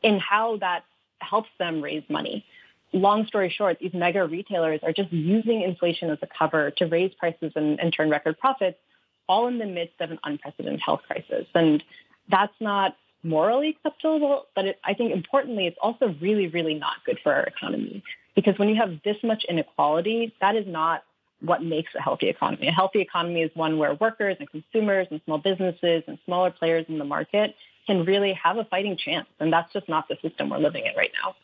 in 0.04 0.19
how 0.19 0.58
that 0.58 0.84
helps 1.19 1.49
them 1.60 1.82
raise 1.82 2.04
money. 2.10 2.45
Long 2.91 3.25
story 3.25 3.54
short, 3.58 3.80
these 3.80 3.93
mega 3.93 4.25
retailers 4.25 4.82
are 4.84 4.91
just 4.91 5.13
using 5.13 5.62
inflation 5.62 6.10
as 6.10 6.17
a 6.21 6.28
cover 6.28 6.71
to 6.71 6.86
raise 6.88 7.13
prices 7.13 7.54
and, 7.56 7.80
and 7.80 7.93
turn 7.93 8.10
record 8.10 8.38
profits, 8.38 8.78
all 9.27 9.47
in 9.47 9.57
the 9.57 9.65
midst 9.65 9.99
of 9.99 10.11
an 10.11 10.19
unprecedented 10.23 10.81
health 10.81 11.01
crisis. 11.07 11.47
And 11.53 11.83
that's 12.29 12.53
not 12.59 12.95
morally 13.23 13.69
acceptable, 13.69 14.45
but 14.55 14.65
it, 14.65 14.79
I 14.83 14.93
think 14.93 15.11
importantly, 15.11 15.67
it's 15.67 15.77
also 15.81 16.15
really, 16.21 16.47
really 16.47 16.75
not 16.75 17.03
good 17.05 17.19
for 17.23 17.33
our 17.33 17.43
economy. 17.43 18.03
Because 18.35 18.57
when 18.59 18.69
you 18.69 18.75
have 18.75 19.01
this 19.03 19.17
much 19.23 19.45
inequality, 19.45 20.33
that 20.41 20.55
is 20.55 20.67
not 20.67 21.03
what 21.41 21.63
makes 21.63 21.93
a 21.95 22.01
healthy 22.01 22.29
economy. 22.29 22.67
A 22.67 22.71
healthy 22.71 23.01
economy 23.01 23.41
is 23.41 23.51
one 23.55 23.77
where 23.77 23.93
workers 23.95 24.38
and 24.39 24.49
consumers 24.49 25.07
and 25.11 25.21
small 25.25 25.38
businesses 25.38 26.03
and 26.07 26.17
smaller 26.25 26.51
players 26.51 26.85
in 26.88 26.97
the 26.97 27.05
market 27.05 27.55
can 27.88 28.05
really 28.05 28.33
have 28.33 28.57
a 28.57 28.65
fighting 28.65 28.97
chance. 28.97 29.27
And 29.39 29.51
that's 29.51 29.71
just 29.73 29.88
not 29.89 30.07
the 30.07 30.17
system 30.21 30.49
we're 30.49 30.57
living 30.57 30.85
in 30.85 30.95
right 30.95 31.11
now. 31.23 31.35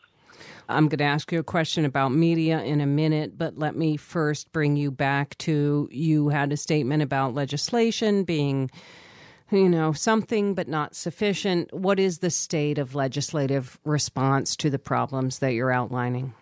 I'm 0.68 0.88
going 0.88 0.98
to 0.98 1.04
ask 1.04 1.30
you 1.32 1.38
a 1.38 1.44
question 1.44 1.84
about 1.84 2.10
media 2.10 2.62
in 2.62 2.80
a 2.80 2.86
minute, 2.86 3.36
but 3.36 3.58
let 3.58 3.76
me 3.76 3.96
first 3.96 4.52
bring 4.52 4.76
you 4.76 4.90
back 4.90 5.36
to 5.38 5.88
you 5.90 6.28
had 6.28 6.52
a 6.52 6.56
statement 6.56 7.02
about 7.02 7.34
legislation 7.34 8.24
being 8.24 8.70
you 9.52 9.68
know, 9.68 9.92
something 9.92 10.54
but 10.54 10.66
not 10.66 10.94
sufficient. 10.94 11.72
What 11.72 12.00
is 12.00 12.18
the 12.18 12.30
state 12.30 12.78
of 12.78 12.94
legislative 12.94 13.78
response 13.84 14.56
to 14.56 14.70
the 14.70 14.78
problems 14.78 15.40
that 15.40 15.52
you're 15.52 15.70
outlining? 15.70 16.32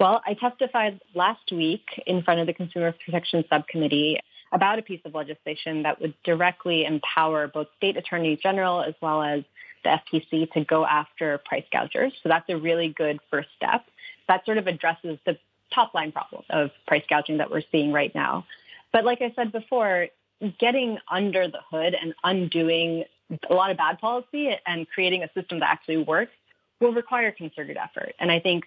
Well, 0.00 0.20
I 0.26 0.34
testified 0.34 1.00
last 1.14 1.52
week 1.52 1.84
in 2.06 2.22
front 2.22 2.40
of 2.40 2.46
the 2.46 2.54
Consumer 2.54 2.94
Protection 3.04 3.44
Subcommittee 3.48 4.18
about 4.52 4.78
a 4.78 4.82
piece 4.82 5.00
of 5.04 5.14
legislation 5.14 5.82
that 5.84 6.00
would 6.00 6.14
directly 6.24 6.84
empower 6.84 7.46
both 7.46 7.68
state 7.76 7.96
attorneys 7.96 8.38
general 8.42 8.82
as 8.82 8.94
well 9.00 9.22
as 9.22 9.44
the 9.84 9.98
FTC 10.12 10.50
to 10.52 10.64
go 10.64 10.84
after 10.84 11.38
price 11.38 11.64
gougers. 11.72 12.12
So 12.22 12.28
that's 12.28 12.48
a 12.48 12.56
really 12.56 12.88
good 12.88 13.20
first 13.30 13.48
step. 13.56 13.84
That 14.28 14.44
sort 14.44 14.58
of 14.58 14.66
addresses 14.66 15.18
the 15.26 15.38
top 15.72 15.94
line 15.94 16.12
problem 16.12 16.42
of 16.50 16.70
price 16.86 17.04
gouging 17.08 17.38
that 17.38 17.50
we're 17.50 17.62
seeing 17.70 17.92
right 17.92 18.14
now. 18.14 18.46
But 18.92 19.04
like 19.04 19.22
I 19.22 19.32
said 19.36 19.52
before, 19.52 20.08
getting 20.58 20.98
under 21.10 21.48
the 21.48 21.60
hood 21.70 21.94
and 22.00 22.14
undoing 22.24 23.04
a 23.48 23.54
lot 23.54 23.70
of 23.70 23.76
bad 23.76 23.98
policy 24.00 24.56
and 24.66 24.88
creating 24.88 25.22
a 25.22 25.30
system 25.32 25.60
that 25.60 25.70
actually 25.70 25.98
works 25.98 26.32
will 26.80 26.92
require 26.92 27.30
concerted 27.30 27.76
effort. 27.76 28.14
And 28.18 28.30
I 28.32 28.40
think 28.40 28.64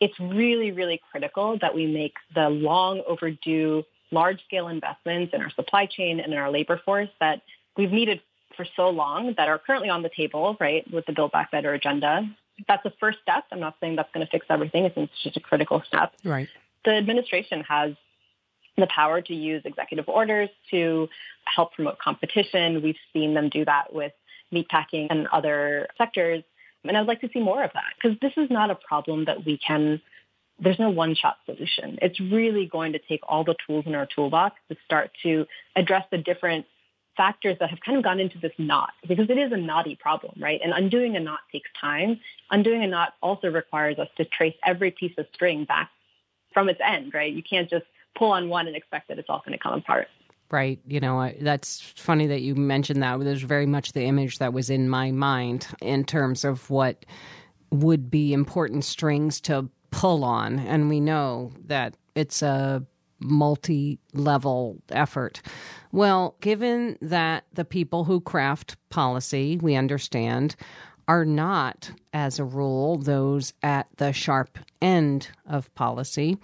it's 0.00 0.18
really, 0.18 0.72
really 0.72 1.00
critical 1.10 1.58
that 1.60 1.74
we 1.74 1.86
make 1.86 2.14
the 2.34 2.48
long 2.48 3.02
overdue 3.06 3.84
large 4.10 4.42
scale 4.44 4.68
investments 4.68 5.32
in 5.32 5.40
our 5.40 5.50
supply 5.50 5.86
chain 5.86 6.20
and 6.20 6.32
in 6.32 6.38
our 6.38 6.50
labor 6.50 6.80
force 6.84 7.08
that 7.20 7.42
we've 7.76 7.92
needed 7.92 8.20
for 8.56 8.66
so 8.76 8.88
long 8.90 9.34
that 9.36 9.48
are 9.48 9.58
currently 9.58 9.88
on 9.88 10.02
the 10.02 10.10
table, 10.14 10.56
right, 10.60 10.84
with 10.92 11.06
the 11.06 11.12
Build 11.12 11.32
Back 11.32 11.50
Better 11.50 11.72
agenda. 11.72 12.28
That's 12.68 12.84
a 12.84 12.92
first 13.00 13.18
step. 13.22 13.44
I'm 13.50 13.60
not 13.60 13.76
saying 13.80 13.96
that's 13.96 14.10
going 14.12 14.24
to 14.24 14.30
fix 14.30 14.46
everything. 14.48 14.84
It's 14.84 15.12
just 15.22 15.36
a 15.36 15.40
critical 15.40 15.82
step. 15.86 16.12
Right. 16.24 16.48
The 16.84 16.92
administration 16.92 17.64
has 17.68 17.92
the 18.76 18.86
power 18.86 19.20
to 19.20 19.34
use 19.34 19.62
executive 19.64 20.08
orders 20.08 20.48
to 20.70 21.08
help 21.44 21.72
promote 21.72 21.98
competition. 21.98 22.82
We've 22.82 22.96
seen 23.12 23.34
them 23.34 23.48
do 23.48 23.64
that 23.64 23.92
with 23.92 24.12
meatpacking 24.52 25.08
and 25.10 25.26
other 25.28 25.88
sectors. 25.98 26.42
And 26.84 26.96
I'd 26.96 27.06
like 27.06 27.20
to 27.20 27.28
see 27.32 27.40
more 27.40 27.62
of 27.62 27.70
that 27.74 27.94
because 28.00 28.18
this 28.20 28.32
is 28.36 28.50
not 28.50 28.70
a 28.70 28.74
problem 28.74 29.26
that 29.26 29.44
we 29.44 29.58
can, 29.58 30.00
there's 30.58 30.78
no 30.78 30.90
one 30.90 31.14
shot 31.14 31.36
solution. 31.46 31.98
It's 32.02 32.18
really 32.20 32.66
going 32.66 32.92
to 32.92 32.98
take 32.98 33.20
all 33.28 33.44
the 33.44 33.54
tools 33.66 33.84
in 33.86 33.94
our 33.94 34.06
toolbox 34.12 34.56
to 34.68 34.76
start 34.84 35.10
to 35.22 35.46
address 35.76 36.04
the 36.10 36.18
different 36.18 36.66
factors 37.16 37.56
that 37.60 37.70
have 37.70 37.80
kind 37.80 37.98
of 37.98 38.04
gone 38.04 38.20
into 38.20 38.38
this 38.38 38.52
knot 38.58 38.92
because 39.06 39.28
it 39.28 39.38
is 39.38 39.52
a 39.52 39.56
knotty 39.56 39.96
problem, 39.96 40.34
right? 40.38 40.60
And 40.62 40.72
undoing 40.72 41.16
a 41.16 41.20
knot 41.20 41.40
takes 41.50 41.70
time. 41.78 42.20
Undoing 42.50 42.82
a 42.82 42.86
knot 42.86 43.14
also 43.22 43.50
requires 43.50 43.98
us 43.98 44.08
to 44.16 44.24
trace 44.24 44.54
every 44.64 44.90
piece 44.90 45.16
of 45.18 45.26
string 45.34 45.64
back 45.64 45.90
from 46.52 46.68
its 46.68 46.80
end, 46.84 47.12
right? 47.14 47.32
You 47.32 47.42
can't 47.42 47.68
just 47.68 47.86
pull 48.16 48.32
on 48.32 48.48
one 48.48 48.66
and 48.66 48.76
expect 48.76 49.08
that 49.08 49.18
it's 49.18 49.28
all 49.28 49.42
going 49.44 49.52
to 49.56 49.62
come 49.62 49.74
apart. 49.74 50.08
Right. 50.50 50.78
You 50.86 51.00
know, 51.00 51.32
that's 51.40 51.80
funny 51.80 52.26
that 52.26 52.42
you 52.42 52.54
mentioned 52.54 53.02
that. 53.02 53.18
There's 53.20 53.42
very 53.42 53.64
much 53.64 53.92
the 53.92 54.04
image 54.04 54.38
that 54.38 54.52
was 54.52 54.68
in 54.68 54.88
my 54.88 55.10
mind 55.10 55.66
in 55.80 56.04
terms 56.04 56.44
of 56.44 56.68
what 56.68 57.06
would 57.70 58.10
be 58.10 58.34
important 58.34 58.84
strings 58.84 59.40
to 59.42 59.70
pull 59.90 60.24
on. 60.24 60.58
And 60.58 60.90
we 60.90 61.00
know 61.00 61.52
that 61.66 61.96
it's 62.14 62.42
a 62.42 62.84
multi 63.22 63.98
level 64.12 64.76
effort. 64.90 65.42
Well, 65.92 66.36
given 66.40 66.98
that 67.00 67.44
the 67.52 67.64
people 67.64 68.04
who 68.04 68.20
craft 68.20 68.76
policy, 68.88 69.58
we 69.60 69.74
understand, 69.74 70.56
are 71.08 71.24
not, 71.24 71.90
as 72.12 72.38
a 72.38 72.44
rule, 72.44 72.98
those 72.98 73.52
at 73.62 73.88
the 73.96 74.12
sharp 74.12 74.58
end 74.80 75.28
of 75.46 75.74
policy, 75.74 76.38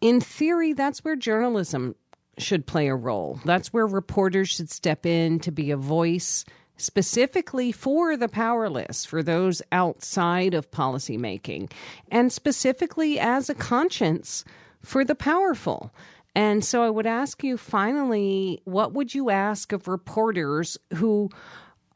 in 0.00 0.20
theory, 0.20 0.72
that's 0.72 1.04
where 1.04 1.16
journalism 1.16 1.94
should 2.38 2.66
play 2.66 2.88
a 2.88 2.94
role. 2.94 3.40
That's 3.44 3.72
where 3.72 3.86
reporters 3.86 4.50
should 4.50 4.70
step 4.70 5.06
in 5.06 5.40
to 5.40 5.50
be 5.50 5.70
a 5.70 5.76
voice 5.76 6.44
specifically 6.76 7.72
for 7.72 8.16
the 8.16 8.28
powerless, 8.28 9.04
for 9.04 9.22
those 9.22 9.62
outside 9.72 10.52
of 10.52 10.70
policymaking, 10.70 11.70
and 12.10 12.30
specifically 12.30 13.18
as 13.18 13.48
a 13.48 13.54
conscience 13.54 14.44
for 14.86 15.04
the 15.04 15.16
powerful. 15.16 15.92
And 16.36 16.64
so 16.64 16.82
I 16.82 16.90
would 16.90 17.06
ask 17.06 17.42
you 17.42 17.56
finally, 17.56 18.60
what 18.64 18.92
would 18.92 19.14
you 19.14 19.30
ask 19.30 19.72
of 19.72 19.88
reporters 19.88 20.78
who 20.94 21.28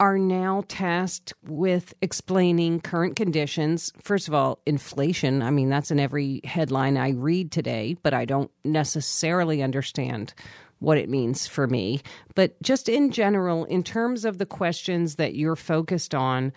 are 0.01 0.17
now 0.17 0.63
tasked 0.67 1.31
with 1.43 1.93
explaining 2.01 2.79
current 2.79 3.15
conditions. 3.15 3.93
First 4.01 4.27
of 4.27 4.33
all, 4.33 4.57
inflation. 4.65 5.43
I 5.43 5.51
mean, 5.51 5.69
that's 5.69 5.91
in 5.91 5.99
every 5.99 6.41
headline 6.43 6.97
I 6.97 7.11
read 7.11 7.51
today, 7.51 7.95
but 8.01 8.11
I 8.11 8.25
don't 8.25 8.49
necessarily 8.65 9.61
understand 9.61 10.33
what 10.79 10.97
it 10.97 11.07
means 11.07 11.45
for 11.45 11.67
me. 11.67 12.01
But 12.33 12.59
just 12.63 12.89
in 12.89 13.11
general, 13.11 13.65
in 13.65 13.83
terms 13.83 14.25
of 14.25 14.39
the 14.39 14.47
questions 14.47 15.17
that 15.17 15.35
you're 15.35 15.55
focused 15.55 16.15
on, 16.15 16.51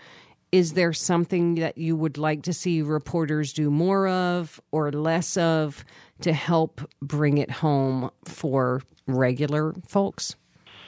is 0.51 0.73
there 0.73 0.93
something 0.93 1.57
that 1.57 1.77
you 1.77 1.97
would 1.97 2.17
like 2.17 2.45
to 2.45 2.53
see 2.55 2.81
reporters 2.81 3.53
do 3.53 3.71
more 3.71 4.09
of 4.09 4.59
or 4.71 4.91
less 4.91 5.37
of 5.37 5.85
to 6.21 6.33
help 6.33 6.81
bring 7.03 7.39
it 7.39 7.51
home 7.51 8.11
for 8.25 8.83
regular 9.07 9.75
folks? 9.87 10.37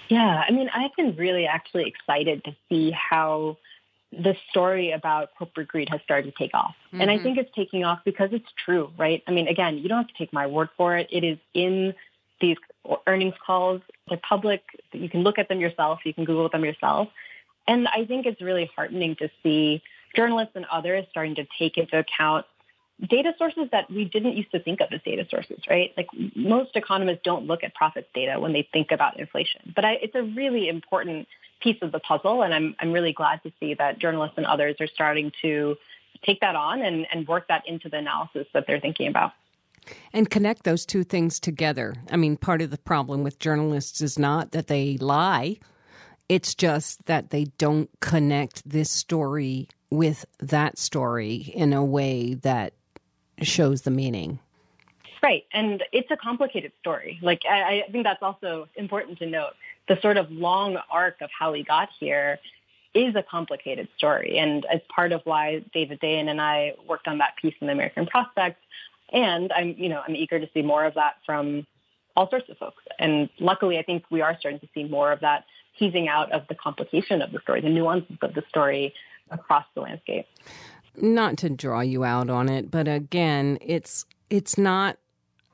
Yeah, 0.09 0.45
I 0.47 0.53
mean, 0.53 0.69
I've 0.73 0.95
been 0.97 1.17
really 1.17 1.47
actually 1.47 1.87
excited 1.89 2.45
to 2.45 2.55
see 2.69 2.93
how 2.93 3.59
the 4.13 4.37
story 4.51 4.93
about 4.93 5.31
corporate 5.37 5.69
greed 5.69 5.89
has 5.89 6.01
started 6.03 6.33
to 6.33 6.39
take 6.39 6.55
off. 6.55 6.75
Mm-hmm. 6.89 7.01
And 7.01 7.11
I 7.11 7.15
mm-hmm. 7.15 7.25
think 7.25 7.39
it's 7.39 7.51
taking 7.55 7.85
off 7.85 8.01
because 8.05 8.31
it's 8.33 8.49
true, 8.65 8.91
right? 8.97 9.23
I 9.27 9.33
mean, 9.33 9.49
again, 9.49 9.79
you 9.79 9.89
don't 9.89 9.99
have 9.99 10.09
to 10.09 10.15
take 10.17 10.33
my 10.33 10.47
word 10.47 10.69
for 10.77 10.97
it. 10.97 11.09
It 11.11 11.25
is 11.25 11.39
in 11.55 11.95
these 12.41 12.57
earnings 13.07 13.35
calls. 13.45 13.83
They're 14.09 14.19
public. 14.19 14.63
You 14.93 15.09
can 15.09 15.23
look 15.23 15.39
at 15.39 15.49
them 15.49 15.61
yourself. 15.61 16.01
You 16.05 16.15
can 16.15 16.25
Google 16.25 16.49
them 16.49 16.65
yourself. 16.65 17.09
And 17.67 17.89
I 17.89 18.05
think 18.05 18.27
it's 18.27 18.41
really 18.41 18.71
heartening 18.77 19.17
to 19.17 19.29
see 19.43 19.83
journalists 20.15 20.53
and 20.55 20.67
others 20.67 21.05
starting 21.11 21.35
to 21.37 21.47
take 21.59 21.77
into 21.77 21.99
account 21.99 22.47
data 23.05 23.33
sources 23.37 23.69
that 23.73 23.91
we 23.91 24.05
didn't 24.05 24.37
used 24.37 24.51
to 24.53 24.61
think 24.61 24.81
of 24.81 24.89
as 24.91 25.01
data 25.03 25.27
sources, 25.31 25.61
right? 25.69 25.93
Like 25.97 26.09
most 26.35 26.77
economists 26.77 27.21
don't 27.25 27.47
look 27.47 27.63
at 27.63 27.75
profits 27.75 28.09
data 28.15 28.41
when 28.41 28.53
they 28.53 28.67
think 28.73 28.91
about 28.91 29.19
inflation, 29.21 29.73
but 29.75 29.85
I, 29.85 29.93
it's 30.03 30.15
a 30.15 30.23
really 30.23 30.69
important 30.69 31.29
piece 31.61 31.77
of 31.83 31.93
the 31.93 31.99
puzzle. 31.99 32.43
And 32.43 32.55
I'm, 32.55 32.75
I'm 32.81 32.93
really 32.93 33.13
glad 33.13 33.43
to 33.43 33.53
see 33.61 33.75
that 33.75 33.99
journalists 33.99 34.39
and 34.39 34.47
others 34.47 34.77
are 34.81 34.87
starting 34.87 35.33
to 35.43 35.77
take 36.25 36.41
that 36.41 36.57
on 36.57 36.83
and, 36.83 37.07
and 37.13 37.29
work 37.29 37.49
that 37.49 37.65
into 37.67 37.89
the 37.89 37.99
analysis 37.99 38.47
that 38.55 38.65
they're 38.67 38.81
thinking 38.81 39.09
about. 39.09 39.33
And 40.13 40.29
connect 40.29 40.65
those 40.65 40.85
two 40.85 41.05
things 41.05 41.39
together. 41.39 41.95
I 42.11 42.17
mean, 42.17 42.37
part 42.37 42.63
of 42.63 42.71
the 42.71 42.79
problem 42.79 43.23
with 43.23 43.39
journalists 43.39 44.01
is 44.01 44.19
not 44.19 44.53
that 44.53 44.67
they 44.67 44.97
lie. 44.97 45.59
It's 46.29 46.55
just 46.55 47.07
that 47.07 47.31
they 47.31 47.45
don't 47.59 47.89
connect 48.01 48.69
this 48.69 48.91
story 48.91 49.69
with 49.91 50.25
that 50.41 50.79
story 50.79 51.37
in 51.37 51.73
a 51.73 51.85
way 51.85 52.35
that 52.35 52.73
shows 53.43 53.83
the 53.83 53.91
meaning. 53.91 54.39
Right. 55.23 55.45
And 55.53 55.83
it's 55.93 56.11
a 56.11 56.17
complicated 56.17 56.73
story. 56.81 57.19
Like, 57.23 57.43
I, 57.49 57.85
I 57.87 57.91
think 57.91 58.05
that's 58.05 58.23
also 58.23 58.69
important 58.77 59.19
to 59.19 59.27
note. 59.27 59.55
The 59.89 59.99
sort 60.01 60.17
of 60.17 60.31
long 60.31 60.79
arc 60.91 61.21
of 61.21 61.31
how 61.37 61.53
we 61.53 61.65
got 61.65 61.89
here 61.99 62.39
is 62.95 63.15
a 63.15 63.23
complicated 63.23 63.89
story. 63.97 64.39
And 64.39 64.67
it's 64.71 64.85
part 64.89 65.13
of 65.13 65.21
why 65.25 65.63
David 65.73 66.01
Dayen 66.01 66.29
and 66.29 66.41
I 66.41 66.75
worked 66.89 67.09
on 67.09 67.19
that 67.19 67.37
piece 67.37 67.55
in 67.61 67.67
the 67.67 67.73
American 67.73 68.07
Prospect. 68.07 68.63
And 69.13 69.53
I'm, 69.53 69.75
you 69.79 69.89
know, 69.89 70.03
I'm 70.07 70.17
eager 70.17 70.39
to 70.39 70.49
see 70.55 70.63
more 70.63 70.85
of 70.85 70.95
that 70.95 71.17
from 71.25 71.67
all 72.17 72.29
sorts 72.31 72.49
of 72.49 72.59
folks. 72.59 72.83
And 72.99 73.29
luckily, 73.39 73.79
I 73.79 73.83
think 73.83 74.05
we 74.11 74.23
are 74.23 74.37
starting 74.39 74.61
to 74.61 74.69
see 74.75 74.85
more 74.85 75.13
of 75.13 75.21
that 75.21 75.45
teasing 75.79 76.09
out 76.09 76.33
of 76.33 76.49
the 76.49 76.55
complication 76.55 77.21
of 77.21 77.33
the 77.33 77.41
story, 77.41 77.61
the 77.61 77.69
nuances 77.69 78.17
of 78.23 78.35
the 78.35 78.43
story 78.49 78.95
across 79.31 79.65
the 79.75 79.81
landscape 79.81 80.27
not 81.03 81.39
to 81.39 81.51
draw 81.51 81.81
you 81.81 82.05
out 82.05 82.31
on 82.31 82.49
it, 82.49 82.71
but 82.71 82.89
again, 82.89 83.59
it's 83.61 84.05
it's 84.31 84.59
not 84.59 84.99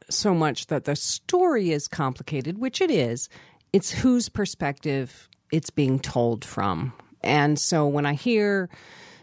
so 0.09 0.35
much 0.35 0.67
that 0.67 0.85
the 0.85 0.97
story 0.97 1.71
is 1.71 1.89
complicated, 1.89 2.59
which 2.59 2.81
it 2.81 2.91
is. 2.91 3.29
It's 3.73 3.91
whose 3.91 4.29
perspective 4.29 5.29
it's 5.51 5.71
being 5.71 5.99
told 5.99 6.45
from. 6.45 6.93
And 7.23 7.59
so 7.59 7.87
when 7.87 8.07
I 8.07 8.15
hear 8.15 8.69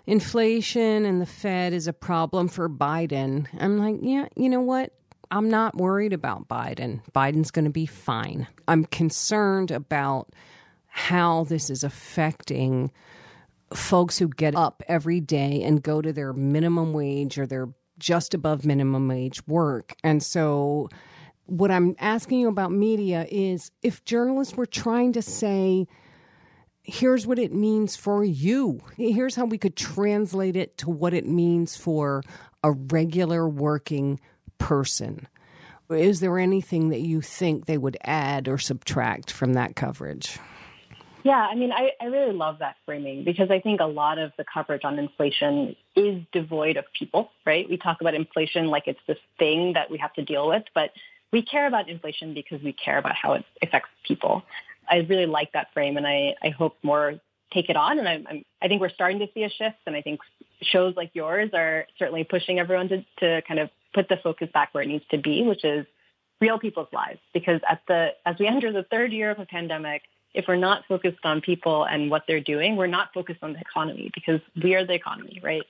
inflation 0.10 1.06
and 1.06 1.22
the 1.22 1.26
Fed 1.26 1.72
is 1.72 1.88
a 1.88 1.94
problem 1.94 2.48
for 2.48 2.68
Biden. 2.68 3.46
I'm 3.60 3.78
like, 3.78 3.98
yeah, 4.02 4.28
you 4.36 4.50
know 4.50 4.60
what? 4.60 4.92
I'm 5.30 5.50
not 5.50 5.78
worried 5.78 6.14
about 6.14 6.48
Biden. 6.48 7.02
Biden's 7.14 7.52
going 7.52 7.66
to 7.66 7.72
be 7.72 7.86
fine. 7.86 8.48
I'm 8.68 8.86
concerned 8.86 9.70
about 9.70 10.34
how 10.88 11.44
this 11.44 11.70
is 11.70 11.84
affecting 11.84 12.92
folks 13.74 14.18
who 14.18 14.28
get 14.30 14.56
up 14.56 14.84
every 14.88 15.20
day 15.20 15.64
and 15.64 15.82
go 15.84 16.02
to 16.02 16.12
their 16.12 16.34
minimum 16.34 16.94
wage 16.94 17.38
or 17.38 17.46
their 17.46 17.70
just 18.00 18.34
above 18.34 18.66
minimum 18.66 19.08
wage 19.08 19.46
work. 19.48 19.94
And 20.04 20.24
so, 20.24 20.90
what 21.46 21.72
I'm 21.72 21.96
asking 22.00 22.40
you 22.40 22.48
about 22.48 22.72
media 22.72 23.26
is 23.30 23.72
if 23.82 24.06
journalists 24.06 24.56
were 24.56 24.68
trying 24.68 25.14
to 25.14 25.22
say, 25.22 25.88
here's 26.84 27.26
what 27.26 27.40
it 27.40 27.54
means 27.54 27.96
for 27.96 28.24
you, 28.24 28.82
here's 28.98 29.36
how 29.36 29.46
we 29.46 29.58
could 29.58 29.76
translate 29.76 30.56
it 30.56 30.78
to 30.78 30.90
what 30.90 31.14
it 31.14 31.26
means 31.26 31.76
for 31.76 32.24
a 32.64 32.72
regular 32.72 33.48
working 33.50 34.20
person. 34.60 35.28
Is 35.90 36.20
there 36.20 36.38
anything 36.38 36.90
that 36.90 37.02
you 37.02 37.20
think 37.20 37.66
they 37.66 37.78
would 37.78 37.98
add 38.04 38.48
or 38.48 38.60
subtract 38.60 39.32
from 39.32 39.54
that 39.54 39.76
coverage? 39.76 40.38
Yeah, 41.24 41.48
I 41.52 41.56
mean, 41.56 41.72
I, 41.72 41.92
I 42.00 42.06
really 42.06 42.34
love 42.34 42.60
that 42.60 42.78
framing 42.86 43.26
because 43.26 43.52
I 43.52 43.60
think 43.60 43.82
a 43.82 43.86
lot 43.86 44.18
of 44.18 44.32
the 44.38 44.46
coverage 44.52 44.84
on 44.86 44.98
inflation 44.98 45.76
is 45.96 46.24
devoid 46.32 46.78
of 46.78 46.86
people, 46.98 47.32
right? 47.46 47.70
We 47.70 47.78
talk 47.78 48.00
about 48.00 48.14
inflation 48.14 48.68
like 48.68 48.84
it's 48.88 49.00
this 49.06 49.18
thing 49.38 49.74
that 49.74 49.92
we 49.92 49.98
have 49.98 50.14
to 50.14 50.24
deal 50.24 50.48
with, 50.48 50.64
but 50.74 50.92
we 51.32 51.42
care 51.42 51.68
about 51.68 51.90
inflation 51.90 52.34
because 52.34 52.62
we 52.64 52.74
care 52.74 52.98
about 52.98 53.16
how 53.16 53.34
it 53.34 53.44
affects 53.62 53.90
people. 54.08 54.44
I 54.90 54.98
really 55.10 55.26
like 55.26 55.52
that 55.54 55.68
frame 55.74 55.98
and 55.98 56.08
I, 56.08 56.36
I 56.42 56.50
hope 56.50 56.78
more 56.84 57.20
take 57.54 57.70
it 57.70 57.76
on. 57.76 58.00
And 58.00 58.08
I'm, 58.08 58.28
I'm, 58.30 58.46
I 58.62 58.68
think 58.68 58.82
we're 58.82 58.90
starting 58.90 59.20
to 59.20 59.28
see 59.34 59.44
a 59.44 59.50
shift. 59.50 59.78
And 59.86 59.96
I 59.96 60.02
think 60.02 60.22
shows 60.62 60.96
like 60.96 61.12
yours 61.14 61.50
are 61.54 61.86
certainly 61.98 62.24
pushing 62.24 62.60
everyone 62.60 62.90
to, 62.90 63.06
to 63.20 63.42
kind 63.48 63.60
of 63.60 63.70
put 63.94 64.08
the 64.08 64.18
focus 64.24 64.50
back 64.54 64.74
where 64.74 64.84
it 64.84 64.88
needs 64.88 65.06
to 65.12 65.18
be, 65.18 65.44
which 65.44 65.64
is 65.64 65.86
real 66.40 66.60
people's 66.60 66.88
lives. 66.94 67.20
Because 67.34 67.62
at 67.70 67.82
the, 67.88 68.10
as 68.26 68.36
we 68.40 68.48
enter 68.48 68.72
the 68.72 68.84
third 68.84 69.12
year 69.12 69.32
of 69.32 69.40
a 69.40 69.46
pandemic, 69.46 70.04
if 70.34 70.46
we're 70.48 70.56
not 70.56 70.86
focused 70.88 71.24
on 71.24 71.42
people 71.42 71.86
and 71.86 72.10
what 72.12 72.24
they're 72.28 72.40
doing, 72.40 72.76
we're 72.76 72.88
not 72.88 73.14
focused 73.14 73.40
on 73.42 73.54
the 73.54 73.60
economy 73.60 74.12
because 74.14 74.42
we 74.62 74.76
are 74.76 74.86
the 74.86 74.94
economy, 74.94 75.40
right? 75.44 75.64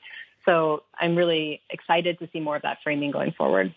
So 0.46 0.84
I'm 0.98 1.16
really 1.16 1.62
excited 1.70 2.20
to 2.20 2.30
see 2.32 2.40
more 2.40 2.56
of 2.56 2.62
that 2.64 2.80
framing 2.84 3.12
going 3.12 3.32
forward. 3.32 3.74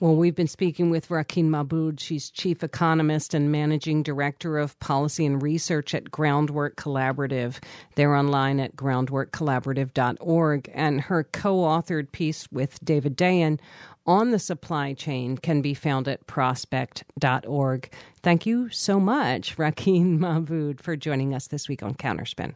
Well, 0.00 0.16
we've 0.16 0.34
been 0.34 0.48
speaking 0.48 0.88
with 0.88 1.10
Rakeen 1.10 1.50
Mabud. 1.50 2.00
She's 2.00 2.30
chief 2.30 2.64
economist 2.64 3.34
and 3.34 3.52
managing 3.52 4.02
director 4.02 4.56
of 4.56 4.80
policy 4.80 5.26
and 5.26 5.42
research 5.42 5.94
at 5.94 6.10
Groundwork 6.10 6.76
Collaborative. 6.76 7.62
They're 7.96 8.16
online 8.16 8.60
at 8.60 8.76
groundworkcollaborative.org. 8.76 10.70
And 10.72 11.02
her 11.02 11.24
co 11.24 11.56
authored 11.58 12.12
piece 12.12 12.50
with 12.50 12.82
David 12.82 13.18
Dayen 13.18 13.60
on 14.06 14.30
the 14.30 14.38
supply 14.38 14.94
chain 14.94 15.36
can 15.36 15.60
be 15.60 15.74
found 15.74 16.08
at 16.08 16.26
prospect.org. 16.26 17.92
Thank 18.22 18.46
you 18.46 18.70
so 18.70 18.98
much, 18.98 19.56
Rakeen 19.58 20.18
Mabud, 20.18 20.80
for 20.80 20.96
joining 20.96 21.34
us 21.34 21.48
this 21.48 21.68
week 21.68 21.82
on 21.82 21.94
Counterspin. 21.94 22.54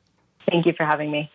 Thank 0.50 0.64
you 0.64 0.72
for 0.74 0.86
having 0.86 1.10
me. 1.10 1.30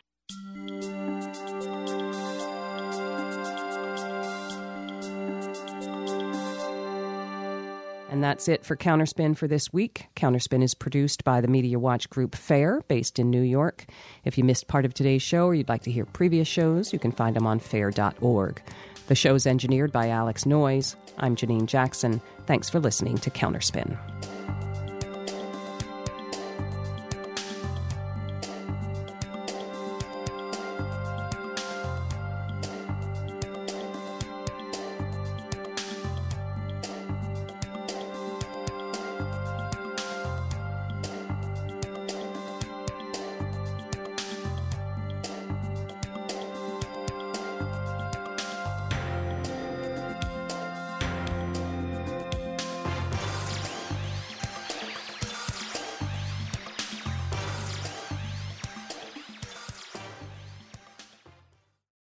And 8.09 8.23
that's 8.23 8.47
it 8.47 8.65
for 8.65 8.75
Counterspin 8.75 9.37
for 9.37 9.47
this 9.47 9.71
week. 9.71 10.07
Counterspin 10.15 10.63
is 10.63 10.73
produced 10.73 11.23
by 11.23 11.41
the 11.41 11.47
Media 11.47 11.77
Watch 11.77 12.09
Group 12.09 12.35
FAIR, 12.35 12.81
based 12.87 13.19
in 13.19 13.29
New 13.29 13.41
York. 13.41 13.85
If 14.25 14.37
you 14.37 14.43
missed 14.43 14.67
part 14.67 14.85
of 14.85 14.93
today's 14.93 15.21
show 15.21 15.45
or 15.45 15.53
you'd 15.53 15.69
like 15.69 15.83
to 15.83 15.91
hear 15.91 16.05
previous 16.05 16.47
shows, 16.47 16.91
you 16.91 16.97
can 16.97 17.11
find 17.11 17.35
them 17.35 17.45
on 17.45 17.59
fair.org. 17.59 18.61
The 19.07 19.15
show 19.15 19.35
is 19.35 19.45
engineered 19.45 19.91
by 19.91 20.09
Alex 20.09 20.45
Noyes. 20.45 20.95
I'm 21.19 21.35
Janine 21.35 21.67
Jackson. 21.67 22.19
Thanks 22.47 22.69
for 22.69 22.79
listening 22.79 23.17
to 23.19 23.29
Counterspin. 23.29 23.97